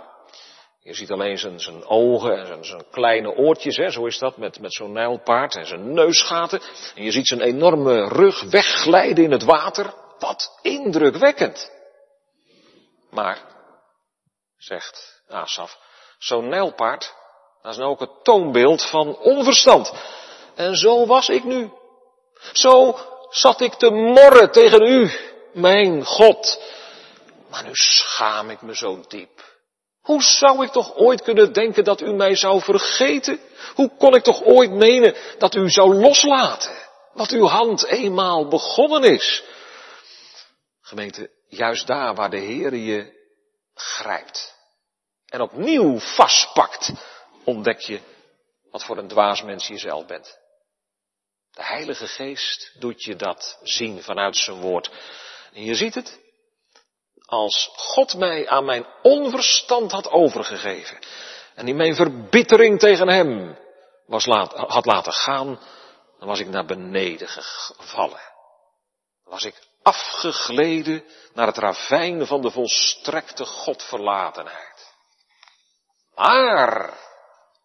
Je 0.85 0.93
ziet 0.93 1.11
alleen 1.11 1.37
zijn, 1.37 1.59
zijn 1.59 1.85
ogen 1.85 2.37
en 2.37 2.45
zijn, 2.45 2.65
zijn 2.65 2.89
kleine 2.91 3.35
oortjes, 3.35 3.77
hè, 3.77 3.89
zo 3.89 4.05
is 4.05 4.17
dat, 4.17 4.37
met, 4.37 4.59
met 4.59 4.73
zo'n 4.73 4.91
nijlpaard 4.91 5.55
en 5.55 5.65
zijn 5.65 5.93
neusgaten. 5.93 6.61
En 6.95 7.03
je 7.03 7.11
ziet 7.11 7.27
zijn 7.27 7.41
enorme 7.41 8.07
rug 8.07 8.41
wegglijden 8.41 9.23
in 9.23 9.31
het 9.31 9.43
water. 9.43 9.93
Wat 10.19 10.59
indrukwekkend. 10.61 11.71
Maar, 13.09 13.41
zegt 14.57 15.23
Asaf, 15.27 15.77
zo'n 16.17 16.49
nijlpaard, 16.49 17.13
dat 17.61 17.71
is 17.71 17.77
nou 17.77 17.89
ook 17.89 17.99
het 17.99 18.23
toonbeeld 18.23 18.89
van 18.89 19.17
onverstand. 19.17 19.93
En 20.55 20.75
zo 20.75 21.05
was 21.05 21.29
ik 21.29 21.43
nu. 21.43 21.71
Zo 22.53 22.99
zat 23.29 23.61
ik 23.61 23.73
te 23.73 23.89
morren 23.89 24.51
tegen 24.51 24.81
u, 24.81 25.11
mijn 25.53 26.05
God. 26.05 26.61
Maar 27.49 27.63
nu 27.63 27.73
schaam 27.73 28.49
ik 28.49 28.61
me 28.61 28.75
zo 28.75 29.03
diep. 29.07 29.54
Hoe 30.05 30.23
zou 30.23 30.63
ik 30.63 30.71
toch 30.71 30.95
ooit 30.95 31.21
kunnen 31.21 31.53
denken 31.53 31.83
dat 31.83 32.01
u 32.01 32.13
mij 32.13 32.35
zou 32.35 32.61
vergeten? 32.61 33.39
Hoe 33.75 33.91
kon 33.97 34.15
ik 34.15 34.23
toch 34.23 34.43
ooit 34.43 34.71
menen 34.71 35.15
dat 35.37 35.55
u 35.55 35.69
zou 35.69 35.93
loslaten? 35.93 36.71
Wat 37.13 37.31
uw 37.31 37.45
hand 37.45 37.85
eenmaal 37.85 38.47
begonnen 38.47 39.03
is. 39.03 39.43
Gemeente, 40.81 41.29
juist 41.47 41.87
daar 41.87 42.15
waar 42.15 42.29
de 42.29 42.37
Heer 42.37 42.75
je 42.75 43.13
grijpt 43.73 44.55
en 45.25 45.41
opnieuw 45.41 45.99
vastpakt, 45.99 46.91
ontdek 47.43 47.79
je 47.79 47.99
wat 48.71 48.83
voor 48.83 48.97
een 48.97 49.07
dwaas 49.07 49.43
mens 49.43 49.67
je 49.67 49.77
zelf 49.77 50.05
bent. 50.05 50.37
De 51.51 51.63
Heilige 51.63 52.07
Geest 52.07 52.71
doet 52.79 53.03
je 53.03 53.15
dat 53.15 53.59
zien 53.63 54.01
vanuit 54.01 54.37
zijn 54.37 54.61
woord. 54.61 54.91
En 55.53 55.63
je 55.63 55.75
ziet 55.75 55.95
het. 55.95 56.19
Als 57.25 57.69
God 57.75 58.13
mij 58.13 58.49
aan 58.49 58.65
mijn 58.65 58.85
onverstand 59.01 59.91
had 59.91 60.09
overgegeven 60.09 60.99
en 61.55 61.67
in 61.67 61.75
mijn 61.75 61.95
verbittering 61.95 62.79
tegen 62.79 63.07
hem 63.07 63.57
was 64.05 64.25
laat, 64.25 64.53
had 64.53 64.85
laten 64.85 65.13
gaan, 65.13 65.59
dan 66.19 66.27
was 66.27 66.39
ik 66.39 66.47
naar 66.47 66.65
beneden 66.65 67.27
gevallen. 67.27 68.21
Dan 69.23 69.33
was 69.33 69.43
ik 69.43 69.63
afgegleden 69.81 71.03
naar 71.33 71.47
het 71.47 71.57
ravijn 71.57 72.27
van 72.27 72.41
de 72.41 72.51
volstrekte 72.51 73.45
Godverlatenheid. 73.45 74.93
Maar 76.15 76.93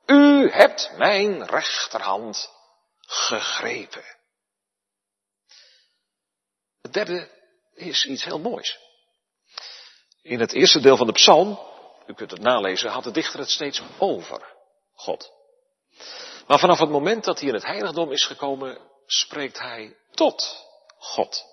u 0.06 0.50
hebt 0.50 0.92
mijn 0.96 1.46
rechterhand 1.46 2.50
gegrepen. 3.00 4.04
Het 6.82 6.92
derde 6.92 7.30
is 7.74 8.04
iets 8.04 8.24
heel 8.24 8.38
moois. 8.38 8.89
In 10.22 10.40
het 10.40 10.52
eerste 10.52 10.80
deel 10.80 10.96
van 10.96 11.06
de 11.06 11.12
psalm, 11.12 11.58
u 12.06 12.14
kunt 12.14 12.30
het 12.30 12.40
nalezen, 12.40 12.90
had 12.90 13.04
de 13.04 13.10
dichter 13.10 13.38
het 13.38 13.50
steeds 13.50 13.82
over 13.98 14.54
God. 14.94 15.32
Maar 16.46 16.58
vanaf 16.58 16.78
het 16.78 16.90
moment 16.90 17.24
dat 17.24 17.38
hij 17.38 17.48
in 17.48 17.54
het 17.54 17.66
heiligdom 17.66 18.12
is 18.12 18.26
gekomen, 18.26 18.78
spreekt 19.06 19.58
hij 19.58 19.96
tot 20.10 20.66
God. 20.98 21.44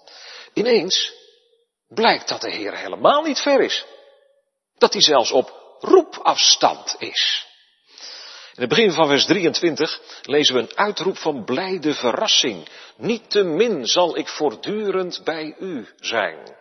Ineens 0.54 1.14
blijkt 1.88 2.28
dat 2.28 2.42
de 2.42 2.52
Heer 2.52 2.78
helemaal 2.78 3.22
niet 3.22 3.40
ver 3.40 3.62
is. 3.62 3.86
Dat 4.78 4.94
hij 4.94 5.02
zelfs 5.02 5.32
op 5.32 5.78
roepafstand 5.80 6.96
is. 7.00 7.46
In 8.54 8.64
het 8.64 8.70
begin 8.70 8.92
van 8.92 9.08
vers 9.08 9.26
23 9.26 10.02
lezen 10.22 10.56
we 10.56 10.62
een 10.62 10.78
uitroep 10.78 11.18
van 11.18 11.44
blijde 11.44 11.94
verrassing. 11.94 12.68
Niet 12.96 13.30
te 13.30 13.44
min 13.44 13.86
zal 13.86 14.18
ik 14.18 14.28
voortdurend 14.28 15.24
bij 15.24 15.56
u 15.60 15.88
zijn. 16.00 16.56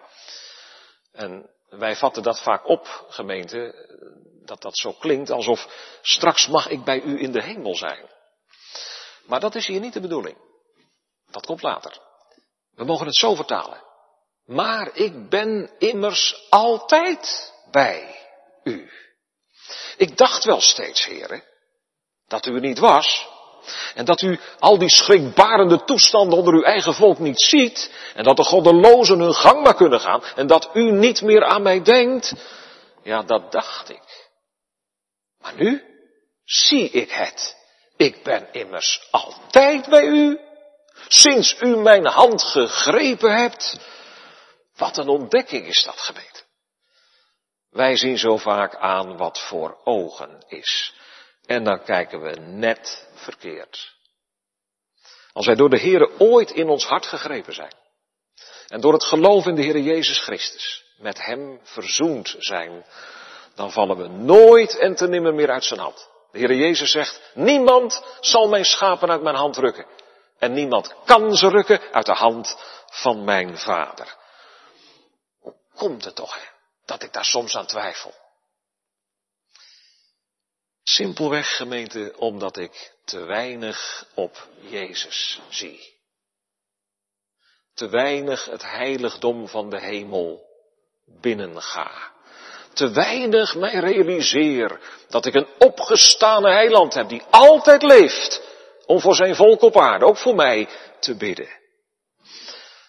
En 1.13 1.51
wij 1.69 1.97
vatten 1.97 2.23
dat 2.23 2.43
vaak 2.43 2.69
op, 2.69 3.07
gemeente, 3.09 3.75
dat 4.45 4.63
dat 4.63 4.77
zo 4.79 4.93
klinkt 4.93 5.31
alsof 5.31 5.69
straks 6.03 6.47
mag 6.47 6.69
ik 6.69 6.85
bij 6.85 7.01
u 7.01 7.21
in 7.21 7.33
de 7.33 7.43
hemel 7.43 7.77
zijn. 7.77 8.11
Maar 9.27 9.41
dat 9.41 9.55
is 9.55 9.67
hier 9.67 9.81
niet 9.81 9.93
de 9.93 10.01
bedoeling. 10.01 10.37
Dat 11.31 11.47
komt 11.47 11.63
later. 11.63 12.01
We 12.75 12.85
mogen 12.85 13.07
het 13.07 13.17
zo 13.17 13.35
vertalen. 13.35 13.85
Maar 14.45 14.91
ik 14.97 15.29
ben 15.29 15.71
immers 15.79 16.47
altijd 16.51 17.55
bij 17.71 18.29
u. 18.63 18.91
Ik 19.97 20.17
dacht 20.17 20.45
wel 20.45 20.61
steeds, 20.61 21.05
heren, 21.05 21.45
dat 22.27 22.47
u 22.47 22.55
er 22.55 22.61
niet 22.61 22.79
was. 22.79 23.29
En 23.95 24.05
dat 24.05 24.23
u 24.23 24.41
al 24.59 24.79
die 24.79 24.91
schrikbarende 24.91 25.85
toestanden 25.85 26.39
onder 26.39 26.55
uw 26.55 26.63
eigen 26.63 26.95
volk 26.95 27.19
niet 27.19 27.41
ziet. 27.41 27.93
En 28.15 28.25
dat 28.25 28.37
de 28.37 28.45
goddelozen 28.45 29.19
hun 29.19 29.35
gang 29.35 29.63
maar 29.63 29.75
kunnen 29.75 30.01
gaan. 30.01 30.23
En 30.37 30.47
dat 30.47 30.71
u 30.73 30.91
niet 30.91 31.23
meer 31.23 31.45
aan 31.45 31.63
mij 31.63 31.83
denkt. 31.83 32.35
Ja, 33.03 33.23
dat 33.23 33.53
dacht 33.53 33.91
ik. 33.91 34.29
Maar 35.39 35.55
nu 35.57 35.83
zie 36.45 36.91
ik 36.91 37.11
het. 37.11 37.57
Ik 37.97 38.23
ben 38.23 38.53
immers 38.53 39.09
altijd 39.11 39.89
bij 39.89 40.05
u. 40.05 40.41
Sinds 41.09 41.57
u 41.61 41.77
mijn 41.77 42.07
hand 42.07 42.43
gegrepen 42.43 43.37
hebt. 43.37 43.79
Wat 44.77 44.97
een 44.97 45.09
ontdekking 45.09 45.67
is 45.67 45.85
dat 45.85 46.01
gebed. 46.01 46.47
Wij 47.71 47.97
zien 47.97 48.19
zo 48.19 48.37
vaak 48.37 48.77
aan 48.77 49.17
wat 49.17 49.41
voor 49.41 49.81
ogen 49.85 50.45
is. 50.49 50.95
En 51.47 51.65
dan 51.65 51.85
kijken 51.85 52.21
we 52.21 52.31
net 52.41 53.09
verkeerd. 53.15 53.95
Als 55.33 55.47
wij 55.47 55.55
door 55.55 55.71
de 55.71 55.81
Heere 55.81 56.11
ooit 56.19 56.51
in 56.51 56.69
ons 56.69 56.85
hart 56.85 57.07
gegrepen 57.07 57.55
zijn. 57.55 57.75
En 58.69 58.81
door 58.81 58.93
het 58.93 59.05
geloof 59.05 59.47
in 59.47 59.55
de 59.55 59.63
Heere 59.63 59.83
Jezus 59.83 60.19
Christus 60.19 60.85
met 60.97 61.25
Hem 61.25 61.61
verzoend 61.63 62.35
zijn. 62.39 62.87
Dan 63.55 63.73
vallen 63.73 63.97
we 63.97 64.09
nooit 64.09 64.79
en 64.79 64.95
te 64.95 65.09
nimmer 65.09 65.35
meer 65.35 65.51
uit 65.51 65.65
zijn 65.65 65.81
hand. 65.81 66.09
De 66.31 66.39
Heere 66.39 66.57
Jezus 66.57 66.91
zegt, 66.91 67.31
niemand 67.35 68.03
zal 68.21 68.49
mijn 68.49 68.65
schapen 68.65 69.11
uit 69.11 69.23
mijn 69.23 69.37
hand 69.37 69.57
rukken. 69.57 69.87
En 70.39 70.53
niemand 70.53 70.95
kan 71.05 71.37
ze 71.37 71.49
rukken 71.49 71.81
uit 71.93 72.07
de 72.07 72.15
hand 72.15 72.57
van 72.87 73.25
mijn 73.25 73.59
vader. 73.59 74.17
Hoe 75.41 75.55
komt 75.77 76.05
het 76.05 76.15
toch, 76.15 76.35
hè, 76.35 76.47
dat 76.85 77.03
ik 77.03 77.13
daar 77.13 77.25
soms 77.25 77.57
aan 77.57 77.67
twijfel? 77.67 78.15
Simpelweg, 80.89 81.57
gemeente, 81.57 82.15
omdat 82.17 82.57
ik 82.57 82.93
te 83.05 83.25
weinig 83.25 84.07
op 84.15 84.49
Jezus 84.61 85.41
zie. 85.49 85.95
Te 87.75 87.89
weinig 87.89 88.45
het 88.45 88.63
heiligdom 88.63 89.49
van 89.49 89.71
de 89.71 89.81
hemel 89.81 90.47
binnenga. 91.21 92.13
Te 92.73 92.91
weinig 92.91 93.55
mij 93.55 93.75
realiseer 93.75 94.81
dat 95.09 95.27
ik 95.27 95.35
een 95.35 95.49
opgestane 95.59 96.53
heiland 96.53 96.95
heb 96.95 97.09
die 97.09 97.23
altijd 97.31 97.83
leeft 97.83 98.43
om 98.85 99.01
voor 99.01 99.15
zijn 99.15 99.35
volk 99.35 99.63
op 99.63 99.77
aarde, 99.77 100.05
ook 100.05 100.19
voor 100.19 100.35
mij, 100.35 100.69
te 101.01 101.17
bidden. 101.17 101.49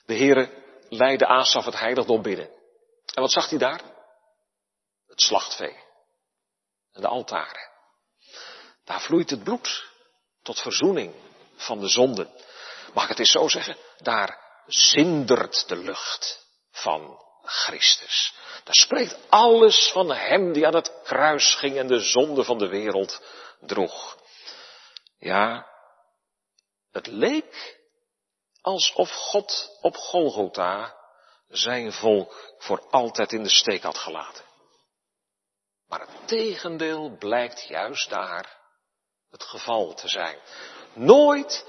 De 0.06 0.16
Heere 0.16 0.50
leidde 0.90 1.28
Asaf 1.28 1.66
het 1.66 1.80
heiligdom 1.80 2.22
binnen. 2.22 2.50
En 3.14 3.22
wat 3.22 3.32
zag 3.32 3.50
hij 3.50 3.60
daar? 3.60 3.82
Het 5.08 5.22
slachtvee. 5.22 5.76
En 6.92 7.02
de 7.02 7.08
altaren. 7.08 7.76
Daar 8.88 9.02
vloeit 9.02 9.30
het 9.30 9.43
bloed 9.43 9.89
tot 10.41 10.62
verzoening 10.62 11.13
van 11.56 11.80
de 11.80 11.88
zonden. 11.88 12.30
Mag 12.93 13.04
ik 13.04 13.10
het 13.10 13.19
eens 13.19 13.32
zo 13.32 13.47
zeggen? 13.47 13.78
Daar 13.97 14.62
zindert 14.67 15.67
de 15.67 15.76
lucht 15.76 16.45
van 16.71 17.21
Christus. 17.43 18.34
Daar 18.63 18.76
spreekt 18.76 19.17
alles 19.30 19.91
van 19.91 20.12
hem 20.12 20.54
die 20.54 20.67
aan 20.67 20.76
het 20.76 21.02
kruis 21.04 21.56
ging 21.56 21.78
en 21.78 21.88
de 21.88 22.00
zonde 22.00 22.43
van 22.43 22.58
de 22.58 22.67
wereld 22.67 23.21
droeg. 23.60 24.17
Ja, 25.19 25.67
het 26.91 27.08
leek 27.08 27.80
alsof 28.62 29.12
God 29.12 29.78
op 29.82 29.95
Golgotha 29.95 30.95
zijn 31.47 31.93
volk 31.93 32.56
voor 32.58 32.88
altijd 32.89 33.32
in 33.34 33.43
de 33.43 33.50
steek 33.50 33.84
had 33.84 33.97
gelaten. 33.97 34.45
Maar 35.88 36.00
het 36.00 36.28
tegendeel 36.28 37.15
blijkt 37.17 37.67
juist 37.67 38.10
daar 38.10 38.57
het 39.32 39.44
geval 39.44 39.94
te 39.94 40.08
zijn. 40.08 40.40
Nooit 40.94 41.66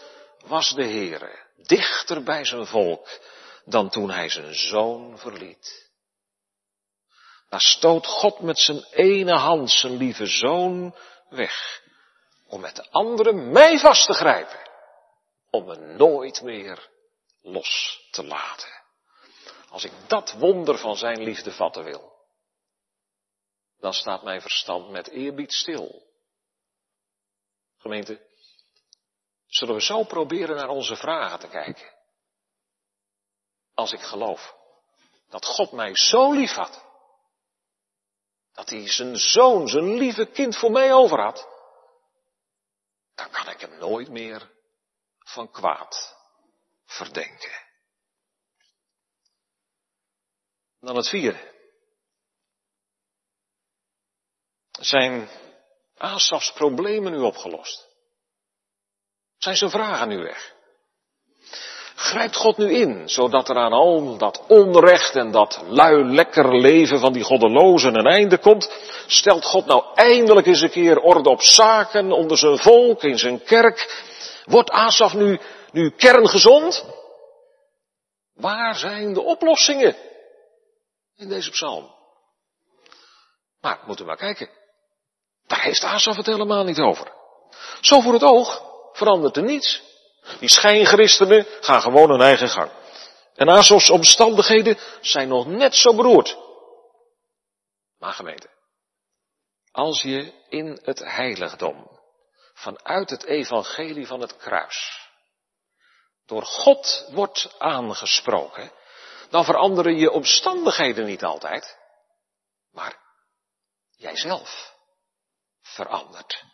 was 0.47 0.71
de 0.71 0.85
Heere 0.85 1.47
dichter 1.57 2.23
bij 2.23 2.44
zijn 2.44 2.66
volk 2.66 3.21
dan 3.64 3.88
toen 3.88 4.11
hij 4.11 4.29
zijn 4.29 4.55
zoon 4.55 5.18
verliet. 5.18 5.90
Daar 7.49 7.61
stoot 7.61 8.07
God 8.07 8.40
met 8.40 8.59
zijn 8.59 8.85
ene 8.90 9.37
hand 9.37 9.71
zijn 9.71 9.97
lieve 9.97 10.27
zoon 10.27 10.94
weg, 11.29 11.83
om 12.47 12.61
met 12.61 12.77
de 12.77 12.90
andere 12.90 13.33
mij 13.33 13.79
vast 13.79 14.07
te 14.07 14.12
grijpen, 14.12 14.71
om 15.51 15.64
me 15.64 15.77
nooit 15.77 16.42
meer 16.42 16.88
los 17.42 18.03
te 18.11 18.25
laten. 18.25 18.83
Als 19.68 19.85
ik 19.85 19.92
dat 20.07 20.33
wonder 20.33 20.79
van 20.79 20.97
zijn 20.97 21.23
liefde 21.23 21.53
vatten 21.53 21.85
wil, 21.85 22.12
dan 23.81 23.92
staat 23.92 24.23
mijn 24.23 24.40
verstand 24.40 24.90
met 24.90 25.09
eerbied 25.09 25.53
stil 25.53 26.08
Gemeente, 27.79 28.27
zullen 29.47 29.75
we 29.75 29.83
zo 29.83 30.05
proberen 30.05 30.57
naar 30.57 30.69
onze 30.69 30.97
vragen 30.97 31.38
te 31.38 31.49
kijken? 31.49 31.97
Als 33.75 33.93
ik 33.93 34.01
geloof 34.01 34.57
dat 35.29 35.45
God 35.45 35.73
mij 35.73 35.97
zo 35.97 36.33
lief 36.33 36.53
had, 36.53 36.85
dat 38.53 38.71
hij 38.71 38.88
zijn 38.88 39.17
zoon, 39.17 39.69
zijn 39.69 39.95
lieve 39.95 40.27
kind 40.27 40.57
voor 40.57 40.71
mij 40.71 40.93
over 40.93 41.21
had, 41.21 41.49
dan 43.14 43.31
kan 43.31 43.49
ik 43.49 43.61
hem 43.61 43.79
nooit 43.79 44.09
meer 44.09 44.51
van 45.19 45.51
kwaad 45.51 46.17
verdenken. 46.85 47.67
Dan 50.81 50.97
het 50.97 51.09
vierde. 51.09 51.57
Zijn 54.71 55.29
Asafs 55.99 56.53
problemen 56.53 57.13
nu 57.13 57.19
opgelost? 57.19 57.89
Zijn 59.39 59.57
zijn 59.57 59.71
vragen 59.71 60.09
nu 60.09 60.19
weg? 60.23 60.57
Grijpt 61.95 62.37
God 62.37 62.57
nu 62.57 62.73
in, 62.73 63.09
zodat 63.09 63.49
er 63.49 63.57
aan 63.57 63.73
al 63.73 64.17
dat 64.17 64.45
onrecht 64.49 65.17
en 65.17 65.31
dat 65.31 65.63
lui 65.67 66.05
lekker 66.05 66.61
leven 66.61 67.01
van 67.01 67.13
die 67.13 67.23
goddelozen 67.23 67.95
een 67.95 68.07
einde 68.07 68.39
komt? 68.39 68.71
Stelt 69.07 69.45
God 69.45 69.67
nou 69.67 69.85
eindelijk 69.95 70.47
eens 70.47 70.61
een 70.61 70.71
keer 70.71 70.99
orde 70.99 71.29
op 71.29 71.43
zaken 71.43 72.13
onder 72.13 72.39
zijn 72.39 72.59
volk, 72.59 73.03
in 73.03 73.19
zijn 73.19 73.43
kerk? 73.43 74.05
Wordt 74.45 74.71
Asaf 74.71 75.15
nu, 75.15 75.41
nu 75.73 75.91
kerngezond? 75.91 76.85
Waar 78.35 78.75
zijn 78.75 79.15
de 79.15 79.23
oplossingen 79.23 79.97
in 81.17 81.29
deze 81.29 81.51
psalm? 81.51 81.95
Maar 83.61 83.81
moeten 83.87 84.05
we 84.05 84.11
maar 84.11 84.21
kijken. 84.21 84.58
Daar 85.49 85.63
heeft 85.63 85.85
Asaf 85.85 86.17
het 86.17 86.27
helemaal 86.27 86.65
niet 86.65 86.79
over. 86.79 87.13
Zo 87.81 88.01
voor 88.01 88.13
het 88.13 88.23
oog 88.23 88.63
verandert 88.93 89.37
er 89.37 89.43
niets. 89.43 89.83
Die 90.39 90.49
schijnchristenen 90.49 91.47
gaan 91.61 91.81
gewoon 91.81 92.11
hun 92.11 92.21
eigen 92.21 92.49
gang. 92.49 92.71
En 93.35 93.51
Azovs 93.51 93.91
omstandigheden 93.91 94.79
zijn 95.01 95.29
nog 95.29 95.47
net 95.47 95.75
zo 95.75 95.95
beroerd. 95.95 96.37
Maar 97.99 98.13
gemeente, 98.13 98.49
als 99.71 100.03
je 100.03 100.33
in 100.49 100.81
het 100.83 100.99
heiligdom, 100.99 102.01
vanuit 102.55 103.11
het 103.11 103.25
evangelie 103.25 104.07
van 104.07 104.21
het 104.21 104.37
kruis, 104.37 105.09
door 106.27 106.45
God 106.45 107.09
wordt 107.11 107.55
aangesproken, 107.59 108.73
dan 109.31 109.45
veranderen 109.45 109.97
je 109.97 110.11
omstandigheden 110.11 111.05
niet 111.05 111.25
altijd, 111.25 111.79
maar 112.71 112.97
jijzelf 113.97 114.77
verandert. 115.79 116.45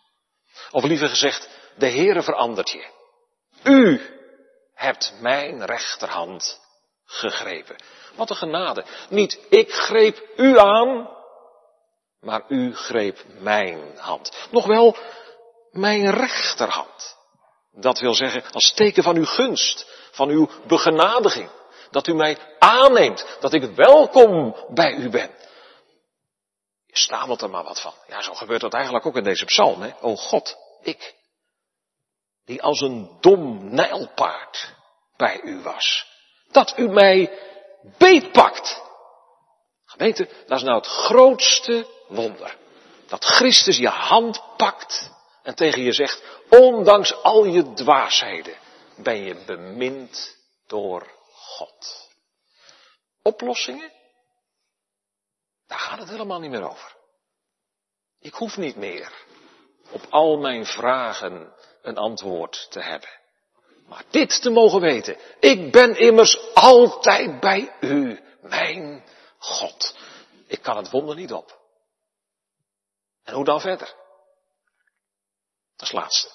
Of 0.70 0.84
liever 0.84 1.08
gezegd, 1.08 1.48
de 1.76 1.88
Heere 1.88 2.22
verandert 2.22 2.70
je. 2.70 2.84
U 3.62 4.00
hebt 4.74 5.14
mijn 5.20 5.64
rechterhand 5.64 6.60
gegrepen. 7.04 7.76
Wat 8.14 8.30
een 8.30 8.36
genade. 8.36 8.84
Niet 9.08 9.38
ik 9.48 9.72
greep 9.72 10.28
u 10.36 10.58
aan, 10.58 11.08
maar 12.20 12.42
u 12.48 12.74
greep 12.74 13.24
mijn 13.40 13.98
hand. 13.98 14.48
Nog 14.50 14.66
wel 14.66 14.96
mijn 15.70 16.10
rechterhand. 16.10 17.16
Dat 17.72 17.98
wil 17.98 18.14
zeggen, 18.14 18.44
als 18.52 18.72
teken 18.72 19.02
van 19.02 19.16
uw 19.16 19.26
gunst, 19.26 19.86
van 20.10 20.28
uw 20.28 20.48
begenadiging. 20.66 21.50
Dat 21.90 22.06
u 22.06 22.14
mij 22.14 22.38
aanneemt, 22.58 23.26
dat 23.40 23.52
ik 23.52 23.74
welkom 23.74 24.56
bij 24.68 24.92
u 24.92 25.10
ben. 25.10 25.30
Je 26.94 27.36
er 27.40 27.50
maar 27.50 27.64
wat 27.64 27.80
van. 27.80 27.94
Ja, 28.06 28.22
zo 28.22 28.34
gebeurt 28.34 28.60
dat 28.60 28.74
eigenlijk 28.74 29.06
ook 29.06 29.16
in 29.16 29.24
deze 29.24 29.44
psalm. 29.44 29.82
Hè? 29.82 29.90
O 30.00 30.16
God, 30.16 30.56
ik, 30.82 31.14
die 32.44 32.62
als 32.62 32.80
een 32.80 33.16
dom 33.20 33.74
nijlpaard 33.74 34.74
bij 35.16 35.40
u 35.42 35.62
was. 35.62 36.06
Dat 36.50 36.78
u 36.78 36.88
mij 36.88 37.38
beetpakt. 37.98 38.82
Gemeente, 39.84 40.28
dat 40.46 40.58
is 40.58 40.64
nou 40.64 40.76
het 40.76 40.86
grootste 40.86 41.86
wonder. 42.08 42.56
Dat 43.06 43.24
Christus 43.24 43.76
je 43.76 43.88
hand 43.88 44.42
pakt 44.56 45.10
en 45.42 45.54
tegen 45.54 45.82
je 45.82 45.92
zegt, 45.92 46.22
ondanks 46.48 47.22
al 47.22 47.44
je 47.44 47.72
dwaasheden 47.72 48.56
ben 48.96 49.24
je 49.24 49.34
bemind 49.34 50.36
door 50.66 51.12
God. 51.32 52.08
Oplossingen? 53.22 53.92
Daar 55.66 55.78
gaat 55.78 55.98
het 55.98 56.08
helemaal 56.08 56.40
niet 56.40 56.50
meer 56.50 56.68
over. 56.70 56.96
Ik 58.18 58.34
hoef 58.34 58.56
niet 58.56 58.76
meer 58.76 59.12
op 59.90 60.06
al 60.10 60.36
mijn 60.36 60.66
vragen 60.66 61.54
een 61.82 61.96
antwoord 61.96 62.66
te 62.70 62.80
hebben. 62.80 63.08
Maar 63.86 64.04
dit 64.10 64.42
te 64.42 64.50
mogen 64.50 64.80
weten. 64.80 65.16
Ik 65.40 65.72
ben 65.72 65.96
immers 65.96 66.54
altijd 66.54 67.40
bij 67.40 67.76
u, 67.80 68.20
mijn 68.40 69.04
God. 69.38 69.96
Ik 70.46 70.62
kan 70.62 70.76
het 70.76 70.90
wonder 70.90 71.14
niet 71.14 71.32
op. 71.32 71.62
En 73.22 73.34
hoe 73.34 73.44
dan 73.44 73.60
verder? 73.60 73.94
Als 75.76 75.92
laatste. 75.92 76.30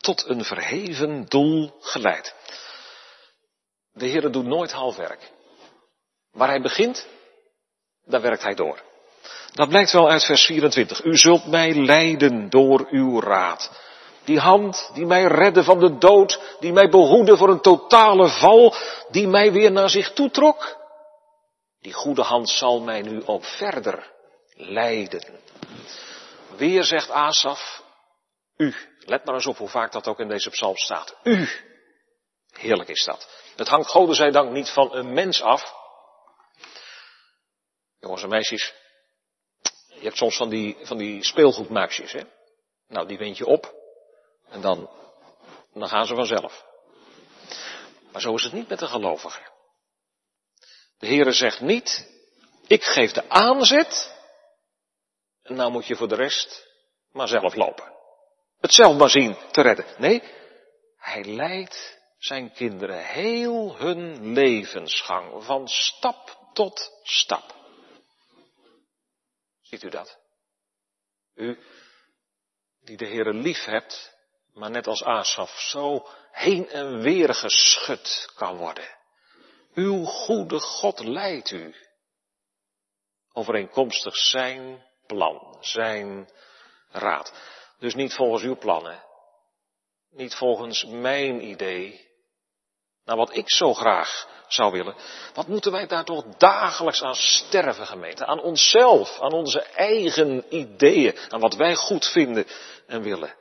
Tot 0.00 0.24
een 0.28 0.44
verheven 0.44 1.26
doel 1.26 1.76
geleid. 1.80 2.34
De 3.92 4.06
Heer 4.06 4.32
doet 4.32 4.44
nooit 4.44 4.72
halfwerk. 4.72 5.32
Waar 6.30 6.48
hij 6.48 6.60
begint, 6.60 7.06
daar 8.06 8.20
werkt 8.20 8.42
hij 8.42 8.54
door. 8.54 8.80
Dat 9.52 9.68
blijkt 9.68 9.92
wel 9.92 10.10
uit 10.10 10.24
vers 10.24 10.44
24. 10.44 11.04
U 11.04 11.16
zult 11.16 11.46
mij 11.46 11.74
leiden 11.74 12.50
door 12.50 12.86
uw 12.90 13.20
raad. 13.20 13.70
Die 14.24 14.38
hand 14.38 14.90
die 14.94 15.06
mij 15.06 15.24
redde 15.24 15.64
van 15.64 15.78
de 15.78 15.98
dood, 15.98 16.40
die 16.60 16.72
mij 16.72 16.88
behoede 16.88 17.36
voor 17.36 17.48
een 17.48 17.60
totale 17.60 18.28
val, 18.28 18.74
die 19.10 19.28
mij 19.28 19.52
weer 19.52 19.72
naar 19.72 19.90
zich 19.90 20.12
toetrok. 20.12 20.76
Die 21.80 21.92
goede 21.92 22.22
hand 22.22 22.48
zal 22.48 22.80
mij 22.80 23.02
nu 23.02 23.22
ook 23.26 23.44
verder 23.44 24.12
leiden. 24.54 25.24
Weer 26.56 26.84
zegt 26.84 27.10
Asaf, 27.10 27.82
u. 28.56 28.74
Let 28.98 29.24
maar 29.24 29.34
eens 29.34 29.46
op 29.46 29.56
hoe 29.56 29.68
vaak 29.68 29.92
dat 29.92 30.08
ook 30.08 30.20
in 30.20 30.28
deze 30.28 30.50
psalm 30.50 30.76
staat. 30.76 31.16
U. 31.22 31.48
Heerlijk 32.52 32.88
is 32.88 33.04
dat. 33.04 33.28
Het 33.56 33.68
hangt 33.68 34.32
dank 34.32 34.50
niet 34.50 34.70
van 34.70 34.94
een 34.94 35.12
mens 35.12 35.42
af. 35.42 35.74
Jongens 38.06 38.24
en 38.24 38.30
meisjes, 38.30 38.74
je 39.86 40.02
hebt 40.02 40.16
soms 40.16 40.36
van 40.36 40.48
die, 40.48 40.76
van 40.82 40.98
die 40.98 41.24
speelgoedmuisjes, 41.24 42.12
hè? 42.12 42.22
Nou, 42.88 43.06
die 43.06 43.18
wind 43.18 43.36
je 43.36 43.46
op 43.46 43.74
en 44.48 44.60
dan, 44.60 44.90
dan 45.72 45.88
gaan 45.88 46.06
ze 46.06 46.14
vanzelf. 46.14 46.64
Maar 48.12 48.20
zo 48.20 48.34
is 48.34 48.42
het 48.42 48.52
niet 48.52 48.68
met 48.68 48.78
de 48.78 48.86
gelovigen. 48.86 49.52
De 50.98 51.06
Heere 51.06 51.32
zegt 51.32 51.60
niet, 51.60 52.10
ik 52.66 52.84
geef 52.84 53.12
de 53.12 53.28
aanzet 53.28 54.14
en 55.42 55.54
nou 55.54 55.70
moet 55.70 55.86
je 55.86 55.96
voor 55.96 56.08
de 56.08 56.14
rest 56.14 56.66
maar 57.10 57.28
zelf 57.28 57.54
lopen. 57.54 57.92
Het 58.60 58.74
zelf 58.74 58.96
maar 58.96 59.10
zien 59.10 59.36
te 59.50 59.62
redden. 59.62 59.86
Nee, 59.98 60.22
hij 60.96 61.24
leidt 61.24 62.00
zijn 62.18 62.52
kinderen 62.52 63.04
heel 63.04 63.76
hun 63.76 64.32
levensgang 64.32 65.44
van 65.44 65.68
stap 65.68 66.38
tot 66.52 67.00
stap. 67.02 67.54
Ziet 69.68 69.82
u 69.82 69.88
dat? 69.88 70.18
U 71.34 71.58
die 72.80 72.96
de 72.96 73.06
Heere 73.06 73.32
lief 73.32 73.64
hebt, 73.64 74.16
maar 74.52 74.70
net 74.70 74.86
als 74.86 75.02
Asaf 75.02 75.60
zo 75.60 76.08
heen 76.30 76.68
en 76.68 77.00
weer 77.00 77.34
geschud 77.34 78.32
kan 78.34 78.56
worden. 78.56 78.96
Uw 79.74 80.04
goede 80.04 80.58
God 80.60 80.98
leidt 80.98 81.50
u. 81.50 81.74
Overeenkomstig 83.32 84.16
zijn 84.16 84.86
plan, 85.06 85.56
zijn 85.60 86.30
raad. 86.88 87.32
Dus 87.78 87.94
niet 87.94 88.14
volgens 88.14 88.42
uw 88.42 88.56
plannen. 88.56 89.04
Niet 90.10 90.34
volgens 90.34 90.84
mijn 90.84 91.44
idee. 91.44 92.05
Nou, 93.06 93.18
wat 93.18 93.36
ik 93.36 93.50
zo 93.50 93.74
graag 93.74 94.28
zou 94.48 94.72
willen. 94.72 94.94
Wat 95.34 95.46
moeten 95.46 95.72
wij 95.72 95.86
daar 95.86 96.04
toch 96.04 96.24
dagelijks 96.24 97.02
aan 97.02 97.14
sterven, 97.14 97.86
gemeente? 97.86 98.26
Aan 98.26 98.40
onszelf, 98.40 99.20
aan 99.20 99.32
onze 99.32 99.60
eigen 99.60 100.54
ideeën, 100.54 101.18
aan 101.28 101.40
wat 101.40 101.54
wij 101.54 101.74
goed 101.74 102.06
vinden 102.06 102.46
en 102.86 103.02
willen. 103.02 103.34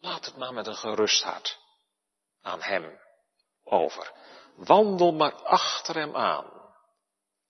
Laat 0.00 0.24
het 0.24 0.36
maar 0.36 0.52
met 0.52 0.66
een 0.66 0.76
gerust 0.76 1.22
hart 1.22 1.58
aan 2.42 2.62
Hem 2.62 2.98
over. 3.64 4.12
Wandel 4.56 5.12
maar 5.12 5.34
achter 5.34 5.94
Hem 5.94 6.16
aan. 6.16 6.60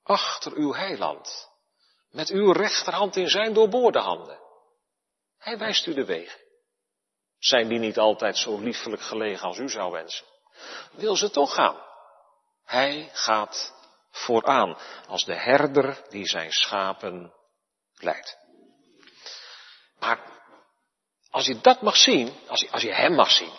Achter 0.02 0.52
uw 0.52 0.74
heiland. 0.74 1.50
Met 2.10 2.28
uw 2.28 2.52
rechterhand 2.52 3.16
in 3.16 3.28
zijn 3.28 3.52
doorboorde 3.52 3.98
handen. 3.98 4.38
Hij 5.38 5.58
wijst 5.58 5.86
u 5.86 5.94
de 5.94 6.04
weg. 6.04 6.38
Zijn 7.38 7.68
die 7.68 7.78
niet 7.78 7.98
altijd 7.98 8.36
zo 8.38 8.58
liefelijk 8.58 9.02
gelegen 9.02 9.46
als 9.46 9.58
u 9.58 9.68
zou 9.68 9.92
wensen? 9.92 10.31
Wil 10.92 11.16
ze 11.16 11.30
toch 11.30 11.54
gaan? 11.54 11.76
Hij 12.64 13.10
gaat 13.12 13.74
vooraan 14.10 14.78
als 15.08 15.24
de 15.24 15.34
herder 15.34 16.02
die 16.08 16.26
zijn 16.26 16.52
schapen 16.52 17.32
leidt. 17.94 18.38
Maar 19.98 20.20
als 21.30 21.46
je 21.46 21.60
dat 21.60 21.82
mag 21.82 21.96
zien, 21.96 22.32
als 22.46 22.60
je, 22.60 22.70
als 22.70 22.82
hem 22.82 23.14
mag 23.14 23.30
zien, 23.30 23.52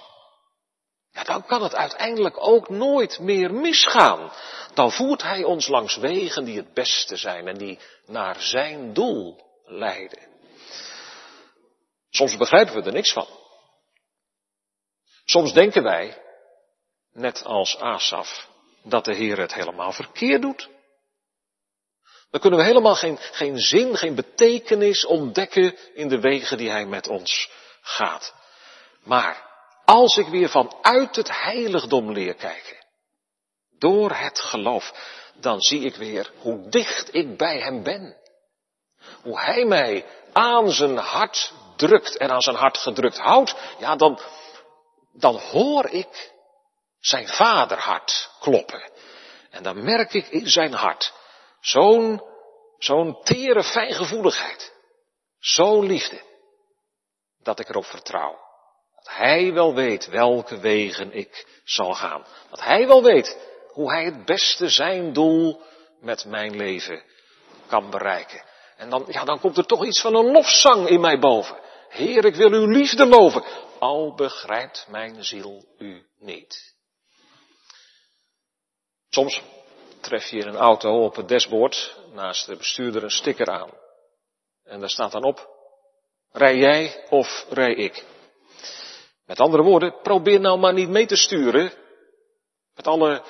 dan 1.23 1.45
kan 1.45 1.63
het 1.63 1.75
uiteindelijk 1.75 2.47
ook 2.47 2.69
nooit 2.69 3.19
meer 3.19 3.53
misgaan. 3.53 4.31
Dan 4.73 4.91
voert 4.91 5.21
hij 5.21 5.43
ons 5.43 5.67
langs 5.67 5.95
wegen 5.95 6.45
die 6.45 6.57
het 6.57 6.73
beste 6.73 7.15
zijn 7.15 7.47
en 7.47 7.57
die 7.57 7.79
naar 8.05 8.41
zijn 8.41 8.93
doel 8.93 9.41
leiden. 9.65 10.27
Soms 12.09 12.37
begrijpen 12.37 12.75
we 12.75 12.81
er 12.81 12.93
niks 12.93 13.13
van. 13.13 13.27
Soms 15.25 15.53
denken 15.53 15.83
wij, 15.83 16.22
net 17.13 17.43
als 17.43 17.77
Asaf, 17.77 18.47
dat 18.83 19.05
de 19.05 19.15
Heer 19.15 19.37
het 19.37 19.53
helemaal 19.53 19.91
verkeerd 19.91 20.41
doet. 20.41 20.69
Dan 22.31 22.41
kunnen 22.41 22.59
we 22.59 22.65
helemaal 22.65 22.95
geen, 22.95 23.17
geen 23.17 23.59
zin, 23.59 23.97
geen 23.97 24.15
betekenis 24.15 25.05
ontdekken 25.05 25.77
in 25.93 26.07
de 26.07 26.19
wegen 26.19 26.57
die 26.57 26.69
Hij 26.69 26.85
met 26.85 27.07
ons 27.07 27.49
gaat. 27.81 28.33
Maar 29.03 29.51
als 29.85 30.17
ik 30.17 30.27
weer 30.27 30.49
vanuit 30.49 31.15
het 31.15 31.41
heiligdom 31.41 32.11
leer 32.11 32.33
kijken, 32.33 32.85
door 33.77 34.11
het 34.11 34.39
geloof, 34.39 34.93
dan 35.35 35.61
zie 35.61 35.81
ik 35.81 35.95
weer 35.95 36.31
hoe 36.37 36.69
dicht 36.69 37.15
ik 37.15 37.37
bij 37.37 37.59
Hem 37.59 37.83
ben. 37.83 38.17
Hoe 39.21 39.39
Hij 39.39 39.65
mij 39.65 40.05
aan 40.31 40.71
zijn 40.71 40.97
hart 40.97 41.53
drukt 41.75 42.17
en 42.17 42.29
aan 42.29 42.41
zijn 42.41 42.55
hart 42.55 42.77
gedrukt 42.77 43.17
houdt, 43.17 43.55
ja, 43.79 43.95
dan, 43.95 44.19
dan 45.13 45.35
hoor 45.35 45.85
ik 45.85 46.32
zijn 47.05 47.27
vaderhart 47.27 48.31
kloppen. 48.39 48.91
En 49.49 49.63
dan 49.63 49.83
merk 49.83 50.13
ik 50.13 50.27
in 50.27 50.49
zijn 50.49 50.73
hart 50.73 51.13
zo'n, 51.61 52.21
zo'n 52.77 53.23
tere 53.23 53.63
fijngevoeligheid. 53.63 54.73
Zo'n 55.39 55.85
liefde. 55.85 56.21
Dat 57.39 57.59
ik 57.59 57.69
erop 57.69 57.85
vertrouw. 57.85 58.37
Dat 58.95 59.13
hij 59.13 59.53
wel 59.53 59.73
weet 59.73 60.07
welke 60.07 60.59
wegen 60.59 61.13
ik 61.13 61.61
zal 61.63 61.93
gaan. 61.93 62.25
Dat 62.49 62.63
hij 62.63 62.87
wel 62.87 63.03
weet 63.03 63.37
hoe 63.67 63.91
hij 63.91 64.05
het 64.05 64.25
beste 64.25 64.69
zijn 64.69 65.13
doel 65.13 65.61
met 65.99 66.25
mijn 66.25 66.55
leven 66.55 67.03
kan 67.67 67.89
bereiken. 67.89 68.43
En 68.77 68.89
dan, 68.89 69.05
ja, 69.07 69.23
dan 69.23 69.39
komt 69.39 69.57
er 69.57 69.65
toch 69.65 69.85
iets 69.85 70.01
van 70.01 70.15
een 70.15 70.31
lofzang 70.31 70.87
in 70.87 70.99
mij 70.99 71.19
boven. 71.19 71.59
Heer, 71.89 72.25
ik 72.25 72.35
wil 72.35 72.51
uw 72.51 72.67
liefde 72.67 73.05
loven, 73.05 73.43
al 73.79 74.15
begrijpt 74.15 74.85
mijn 74.89 75.23
ziel 75.23 75.65
u 75.77 76.05
niet. 76.19 76.73
Soms 79.13 79.41
tref 80.01 80.29
je 80.29 80.37
in 80.37 80.47
een 80.47 80.55
auto 80.55 81.03
op 81.03 81.15
het 81.15 81.27
dashboard 81.27 81.99
naast 82.13 82.45
de 82.45 82.55
bestuurder 82.55 83.03
een 83.03 83.11
sticker 83.11 83.47
aan. 83.47 83.69
En 84.63 84.79
daar 84.79 84.89
staat 84.89 85.11
dan 85.11 85.23
op, 85.23 85.49
rij 86.31 86.57
jij 86.57 87.05
of 87.09 87.45
rij 87.49 87.73
ik? 87.73 88.05
Met 89.25 89.39
andere 89.39 89.63
woorden, 89.63 90.01
probeer 90.01 90.39
nou 90.39 90.59
maar 90.59 90.73
niet 90.73 90.89
mee 90.89 91.05
te 91.05 91.15
sturen 91.15 91.73
met 92.73 92.87
alle 92.87 93.23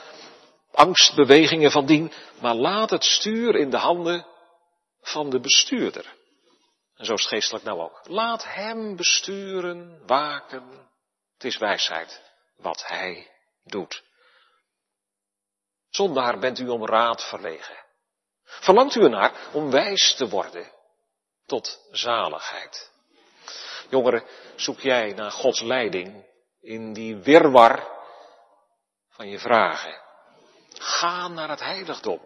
angstbewegingen 0.72 1.72
van 1.72 1.86
dien, 1.86 2.12
maar 2.42 2.56
laat 2.56 2.90
het 2.90 3.04
stuur 3.04 3.56
in 3.56 3.70
de 3.70 3.78
handen 3.78 4.26
van 5.02 5.30
de 5.30 5.40
bestuurder. 5.40 6.16
En 6.96 7.06
zo 7.06 7.14
is 7.14 7.26
geestelijk 7.26 7.66
nou 7.66 7.80
ook. 7.80 8.02
Laat 8.04 8.44
hem 8.44 8.96
besturen, 8.96 10.06
waken. 10.06 10.90
Het 11.34 11.44
is 11.44 11.58
wijsheid 11.58 12.22
wat 12.58 12.88
hij 12.88 13.30
doet. 13.64 14.04
Zondaar 15.96 16.40
bent 16.40 16.60
u 16.60 16.70
om 16.70 16.86
raad 16.86 17.24
verlegen. 17.24 17.76
Verlangt 18.44 18.96
u 18.96 19.04
ernaar 19.04 19.32
om 19.52 19.72
wijs 19.72 20.16
te 20.16 20.30
worden 20.30 20.72
tot 21.46 21.88
zaligheid. 21.92 22.92
Jongeren, 23.90 24.24
zoek 24.56 24.80
jij 24.80 25.14
naar 25.14 25.32
Gods 25.32 25.62
leiding 25.62 26.26
in 26.62 26.94
die 26.94 27.16
wirwar 27.16 27.88
van 29.10 29.30
je 29.30 29.40
vragen. 29.40 30.02
Ga 30.74 31.28
naar 31.28 31.50
het 31.50 31.60
heiligdom, 31.60 32.22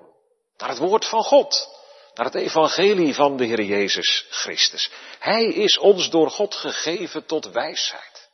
naar 0.58 0.70
het 0.70 0.78
woord 0.78 1.06
van 1.06 1.24
God, 1.24 1.70
naar 2.14 2.26
het 2.26 2.36
evangelie 2.36 3.16
van 3.16 3.38
de 3.38 3.46
Heer 3.46 3.62
Jezus 3.62 4.26
Christus. 4.30 4.92
Hij 5.20 5.46
is 5.46 5.78
ons 5.78 6.10
door 6.10 6.30
God 6.30 6.56
gegeven 6.56 7.26
tot 7.26 7.52
wijsheid. 7.52 8.30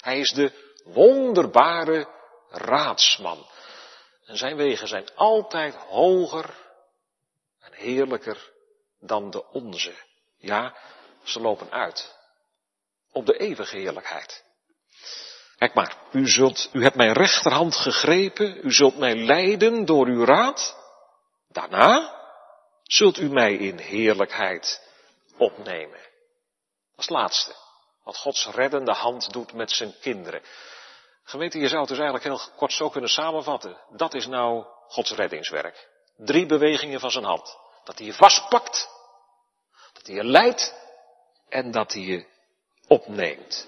Hij 0.00 0.20
is 0.20 0.30
de 0.30 0.52
wonderbare 0.84 2.08
raadsman. 2.48 3.46
En 4.26 4.36
zijn 4.36 4.56
wegen 4.56 4.88
zijn 4.88 5.08
altijd 5.14 5.74
hoger 5.74 6.54
en 7.60 7.72
heerlijker 7.72 8.52
dan 9.00 9.30
de 9.30 9.50
onze. 9.50 9.94
Ja, 10.36 10.76
ze 11.22 11.40
lopen 11.40 11.70
uit 11.70 12.18
op 13.12 13.26
de 13.26 13.36
eeuwige 13.38 13.76
heerlijkheid. 13.76 14.44
Kijk 15.56 15.74
maar, 15.74 15.96
u, 16.12 16.28
zult, 16.28 16.68
u 16.72 16.82
hebt 16.82 16.96
mijn 16.96 17.12
rechterhand 17.12 17.76
gegrepen, 17.76 18.66
u 18.66 18.72
zult 18.72 18.96
mij 18.98 19.16
leiden 19.16 19.84
door 19.84 20.06
uw 20.06 20.24
raad. 20.24 20.76
Daarna 21.48 22.14
zult 22.82 23.18
u 23.18 23.30
mij 23.30 23.54
in 23.54 23.78
heerlijkheid 23.78 24.82
opnemen. 25.36 26.00
Het 26.96 27.10
laatste. 27.10 27.54
Wat 28.04 28.16
Gods 28.16 28.46
reddende 28.46 28.92
hand 28.92 29.32
doet 29.32 29.52
met 29.52 29.70
zijn 29.70 29.94
kinderen. 30.00 30.42
Gemeente, 31.28 31.58
je 31.58 31.68
zou 31.68 31.80
het 31.80 31.88
dus 31.88 31.98
eigenlijk 31.98 32.28
heel 32.28 32.54
kort 32.56 32.72
zo 32.72 32.88
kunnen 32.88 33.10
samenvatten. 33.10 33.76
Dat 33.90 34.14
is 34.14 34.26
nou 34.26 34.64
Gods 34.88 35.10
reddingswerk. 35.10 35.88
Drie 36.16 36.46
bewegingen 36.46 37.00
van 37.00 37.10
zijn 37.10 37.24
hand. 37.24 37.58
Dat 37.84 37.98
hij 37.98 38.06
je 38.06 38.12
vastpakt, 38.12 38.88
dat 39.92 40.06
hij 40.06 40.14
je 40.14 40.24
leidt 40.24 40.74
en 41.48 41.70
dat 41.70 41.92
hij 41.92 42.02
je 42.02 42.26
opneemt. 42.88 43.66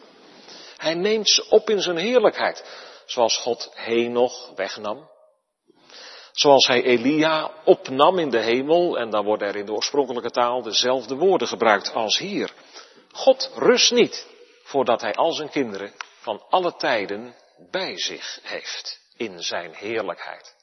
Hij 0.77 0.95
neemt 0.95 1.29
ze 1.29 1.49
op 1.49 1.71
in 1.71 1.81
zijn 1.81 1.97
heerlijkheid, 1.97 2.65
zoals 3.07 3.37
God 3.37 3.71
Henoch 3.75 4.53
wegnam. 4.55 5.11
Zoals 6.33 6.67
hij 6.67 6.83
Elia 6.83 7.51
opnam 7.65 8.19
in 8.19 8.31
de 8.31 8.41
hemel, 8.41 8.99
en 8.99 9.11
dan 9.11 9.25
worden 9.25 9.49
er 9.49 9.57
in 9.57 9.67
de 9.67 9.73
oorspronkelijke 9.73 10.31
taal 10.31 10.63
dezelfde 10.63 11.15
woorden 11.15 11.49
gebruikt 11.49 11.93
als 11.93 12.19
hier. 12.19 12.53
God 13.13 13.51
rust 13.55 13.91
niet 13.93 14.27
voordat 14.63 15.01
hij 15.01 15.15
al 15.15 15.33
zijn 15.33 15.51
kinderen 15.51 15.93
van 16.21 16.45
alle 16.49 16.77
tijden 16.77 17.35
bij 17.71 17.99
zich 17.99 18.39
heeft 18.43 19.01
in 19.17 19.43
zijn 19.43 19.75
heerlijkheid. 19.75 20.57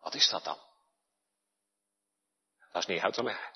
Wat 0.00 0.14
is 0.14 0.28
dat 0.28 0.44
dan? 0.44 0.58
Dat 2.72 2.82
is 2.82 2.88
niet 2.88 3.02
uit 3.02 3.14
te 3.14 3.22
leggen. 3.22 3.50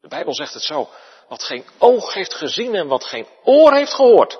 De 0.00 0.08
Bijbel 0.08 0.34
zegt 0.34 0.54
het 0.54 0.62
zo, 0.62 0.90
wat 1.28 1.42
geen 1.42 1.66
oog 1.78 2.14
heeft 2.14 2.34
gezien 2.34 2.74
en 2.74 2.86
wat 2.86 3.04
geen 3.04 3.28
oor 3.42 3.74
heeft 3.74 3.94
gehoord, 3.94 4.38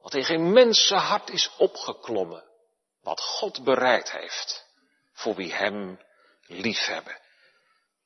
wat 0.00 0.14
in 0.14 0.24
geen 0.24 0.52
mensenhart 0.52 1.30
is 1.30 1.50
opgeklommen, 1.56 2.44
wat 3.00 3.20
God 3.20 3.64
bereid 3.64 4.10
heeft 4.10 4.66
voor 5.12 5.34
wie 5.34 5.52
Hem 5.52 6.00
liefhebben. 6.46 7.20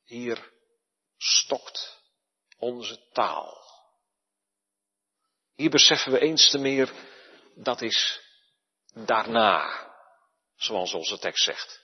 Hier 0.05 0.53
stokt 1.17 2.01
onze 2.59 3.09
taal. 3.13 3.65
Hier 5.55 5.71
beseffen 5.71 6.13
we 6.13 6.19
eens 6.19 6.51
te 6.51 6.59
meer 6.59 6.93
dat 7.57 7.81
is 7.83 8.21
daarna, 8.95 9.91
zoals 10.57 10.95
onze 10.95 11.19
tekst 11.19 11.45
zegt. 11.45 11.81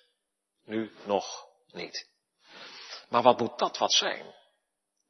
Nu 0.64 0.92
nog 1.04 1.46
niet. 1.66 2.08
Maar 3.08 3.22
wat 3.22 3.38
moet 3.38 3.58
dat 3.58 3.78
wat 3.78 3.92
zijn? 3.92 4.34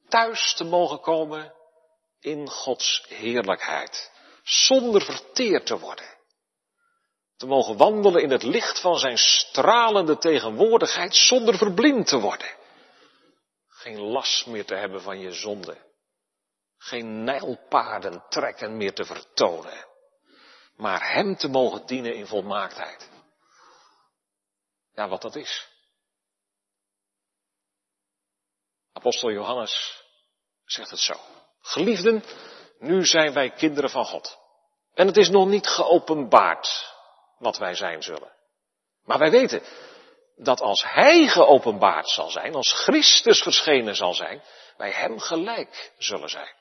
Thuis 0.08 0.54
te 0.54 0.64
mogen 0.64 1.00
komen 1.00 1.54
in 2.20 2.48
Gods 2.48 3.04
heerlijkheid, 3.08 4.12
zonder 4.42 5.02
verteerd 5.02 5.66
te 5.66 5.78
worden. 5.78 6.20
Te 7.36 7.46
mogen 7.46 7.76
wandelen 7.76 8.22
in 8.22 8.30
het 8.30 8.42
licht 8.42 8.80
van 8.80 8.98
zijn 8.98 9.18
stralende 9.18 10.18
tegenwoordigheid 10.18 11.14
zonder 11.14 11.56
verblind 11.56 12.06
te 12.06 12.20
worden. 12.20 12.56
Geen 13.68 14.00
last 14.00 14.46
meer 14.46 14.64
te 14.64 14.74
hebben 14.74 15.02
van 15.02 15.20
je 15.20 15.32
zonde. 15.32 15.90
Geen 16.76 17.24
nijlpaarden 17.24 18.24
trekken 18.28 18.76
meer 18.76 18.94
te 18.94 19.04
vertonen 19.04 19.90
maar 20.76 21.12
Hem 21.12 21.36
te 21.36 21.48
mogen 21.48 21.86
dienen 21.86 22.14
in 22.14 22.26
volmaaktheid. 22.26 23.10
Ja, 24.94 25.08
wat 25.08 25.22
dat 25.22 25.36
is. 25.36 25.68
Apostel 28.92 29.30
Johannes 29.30 30.04
zegt 30.64 30.90
het 30.90 30.98
zo. 30.98 31.14
Geliefden, 31.60 32.24
nu 32.78 33.06
zijn 33.06 33.32
wij 33.32 33.50
kinderen 33.50 33.90
van 33.90 34.04
God. 34.04 34.38
En 34.94 35.06
het 35.06 35.16
is 35.16 35.28
nog 35.28 35.48
niet 35.48 35.66
geopenbaard 35.66 36.94
wat 37.38 37.58
wij 37.58 37.74
zijn 37.74 38.02
zullen. 38.02 38.32
Maar 39.04 39.18
wij 39.18 39.30
weten 39.30 39.62
dat 40.36 40.60
als 40.60 40.84
Hij 40.84 41.26
geopenbaard 41.26 42.08
zal 42.08 42.30
zijn, 42.30 42.54
als 42.54 42.72
Christus 42.72 43.42
verschenen 43.42 43.96
zal 43.96 44.14
zijn, 44.14 44.42
wij 44.76 44.90
Hem 44.90 45.18
gelijk 45.18 45.92
zullen 45.98 46.28
zijn. 46.28 46.54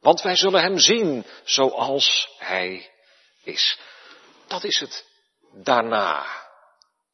Want 0.00 0.22
wij 0.22 0.36
zullen 0.36 0.62
Hem 0.62 0.78
zien 0.78 1.26
zoals 1.44 2.34
Hij 2.38 2.93
is. 3.44 3.78
Dat 4.46 4.64
is 4.64 4.80
het 4.80 5.04
daarna. 5.52 6.26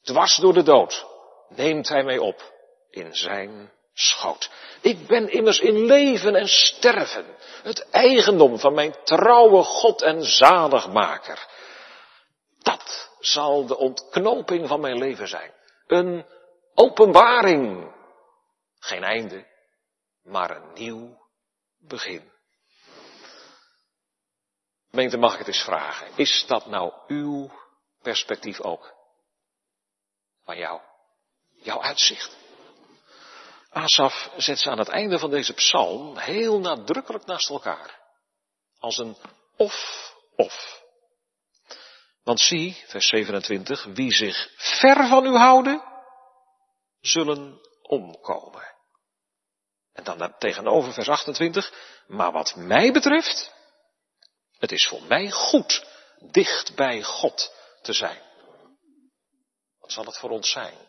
Dwars 0.03 0.37
door 0.37 0.53
de 0.53 0.63
dood 0.63 1.07
neemt 1.49 1.89
hij 1.89 2.03
mij 2.03 2.19
op 2.19 2.53
in 2.91 3.15
zijn 3.15 3.73
schoot. 3.95 4.51
Ik 4.81 5.07
ben 5.07 5.33
immers 5.33 5.59
in 5.59 5.85
leven 5.85 6.35
en 6.35 6.49
sterven 6.49 7.37
het 7.63 7.91
eigendom 7.91 8.59
van 8.59 8.75
mijn 8.75 8.95
trouwe 9.05 9.63
God 9.63 10.03
en 10.03 10.25
zaligmaker. 10.25 11.49
Dat 12.59 13.11
zal 13.21 13.67
de 13.67 13.77
ontknoping 13.77 14.69
van 14.69 14.81
mijn 14.81 14.99
leven 14.99 15.29
zijn. 15.29 15.55
Een 15.87 16.27
openbaring. 16.75 17.95
Geen 18.79 19.03
einde, 19.03 19.47
maar 20.23 20.51
een 20.51 20.73
nieuw 20.75 21.19
begin. 21.79 22.31
Gemeente, 24.91 25.17
mag 25.17 25.33
ik 25.33 25.39
het 25.39 25.47
eens 25.47 25.65
vragen. 25.65 26.11
Is 26.17 26.45
dat 26.47 26.67
nou 26.67 26.93
uw 27.07 27.51
perspectief 28.03 28.61
ook? 28.61 28.95
Van 30.45 30.57
jou? 30.57 30.81
Jouw 31.63 31.83
uitzicht? 31.83 32.37
Asaf 33.71 34.31
zet 34.37 34.59
ze 34.59 34.71
aan 34.71 34.79
het 34.79 34.89
einde 34.89 35.19
van 35.19 35.31
deze 35.31 35.53
psalm 35.55 36.17
heel 36.17 36.59
nadrukkelijk 36.59 37.27
naast 37.27 37.51
elkaar. 37.51 38.01
Als 38.79 38.99
een 38.99 39.17
of-of. 39.57 40.83
Want 42.23 42.41
zie, 42.41 42.85
vers 42.87 43.07
27, 43.07 43.85
wie 43.85 44.13
zich 44.13 44.53
ver 44.57 45.09
van 45.09 45.27
u 45.27 45.37
houden, 45.37 45.83
zullen 47.01 47.61
omkomen. 47.83 48.75
En 49.93 50.05
dan 50.05 50.35
tegenover 50.39 50.93
vers 50.93 51.09
28, 51.09 51.73
maar 52.07 52.33
wat 52.33 52.57
mij 52.57 52.93
betreft, 52.93 53.55
het 54.61 54.73
is 54.73 54.87
voor 54.87 55.03
mij 55.03 55.31
goed 55.31 55.87
dicht 56.31 56.75
bij 56.75 57.03
God 57.03 57.55
te 57.83 57.93
zijn. 57.93 58.23
Wat 59.79 59.93
zal 59.93 60.05
het 60.05 60.19
voor 60.19 60.31
ons 60.31 60.51
zijn? 60.51 60.89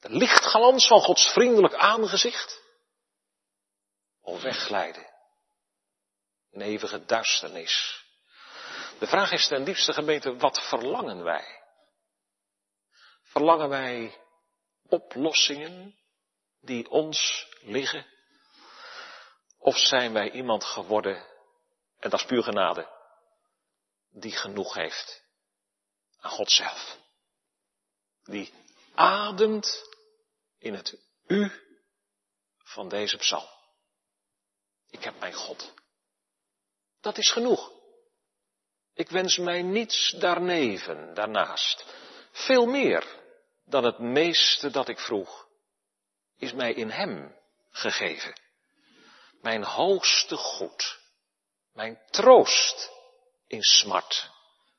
De 0.00 0.10
lichtglans 0.10 0.86
van 0.86 1.00
Gods 1.00 1.32
vriendelijk 1.32 1.74
aangezicht? 1.74 2.60
Of 4.20 4.42
wegglijden 4.42 5.06
Een 6.50 6.60
eeuwige 6.60 7.04
duisternis. 7.04 8.04
De 8.98 9.06
vraag 9.06 9.30
is 9.30 9.48
ten 9.48 9.64
diepste 9.64 9.92
gemeente, 9.92 10.36
wat 10.36 10.68
verlangen 10.68 11.22
wij? 11.22 11.62
Verlangen 13.22 13.68
wij 13.68 14.20
oplossingen 14.88 15.98
die 16.60 16.90
ons 16.90 17.46
liggen? 17.60 18.06
Of 19.58 19.76
zijn 19.76 20.12
wij 20.12 20.30
iemand 20.30 20.64
geworden, 20.64 21.35
en 22.06 22.12
dat 22.12 22.20
is 22.20 22.26
puur 22.26 22.42
genade, 22.42 22.88
die 24.10 24.32
genoeg 24.32 24.74
heeft 24.74 25.22
aan 26.18 26.30
God 26.30 26.50
zelf? 26.50 26.98
Die 28.22 28.54
ademt 28.94 29.82
in 30.58 30.74
het 30.74 30.98
u 31.26 31.50
van 32.58 32.88
deze 32.88 33.16
psalm. 33.16 33.48
Ik 34.90 35.04
heb 35.04 35.18
mijn 35.18 35.32
God. 35.32 35.72
Dat 37.00 37.18
is 37.18 37.30
genoeg. 37.30 37.72
Ik 38.94 39.08
wens 39.08 39.38
mij 39.38 39.62
niets 39.62 40.10
daarneven, 40.10 41.14
daarnaast. 41.14 41.84
Veel 42.30 42.66
meer 42.66 43.06
dan 43.64 43.84
het 43.84 43.98
meeste 43.98 44.70
dat 44.70 44.88
ik 44.88 44.98
vroeg, 44.98 45.48
is 46.36 46.52
mij 46.52 46.72
in 46.72 46.90
Hem 46.90 47.36
gegeven. 47.70 48.40
Mijn 49.40 49.64
hoogste 49.64 50.36
goed, 50.36 51.05
mijn 51.76 52.00
troost 52.10 52.90
in 53.46 53.62
smart, 53.62 54.30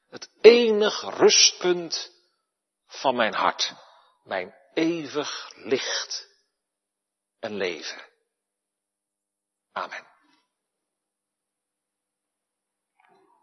het 0.10 0.30
enig 0.42 1.02
rustpunt 1.02 2.12
van 2.88 3.16
mijn 3.16 3.34
hart, 3.34 3.74
mijn 4.24 4.56
eeuwig 4.74 5.52
licht 5.56 6.28
en 7.40 7.56
leven. 7.56 8.06
Amen. 9.72 10.17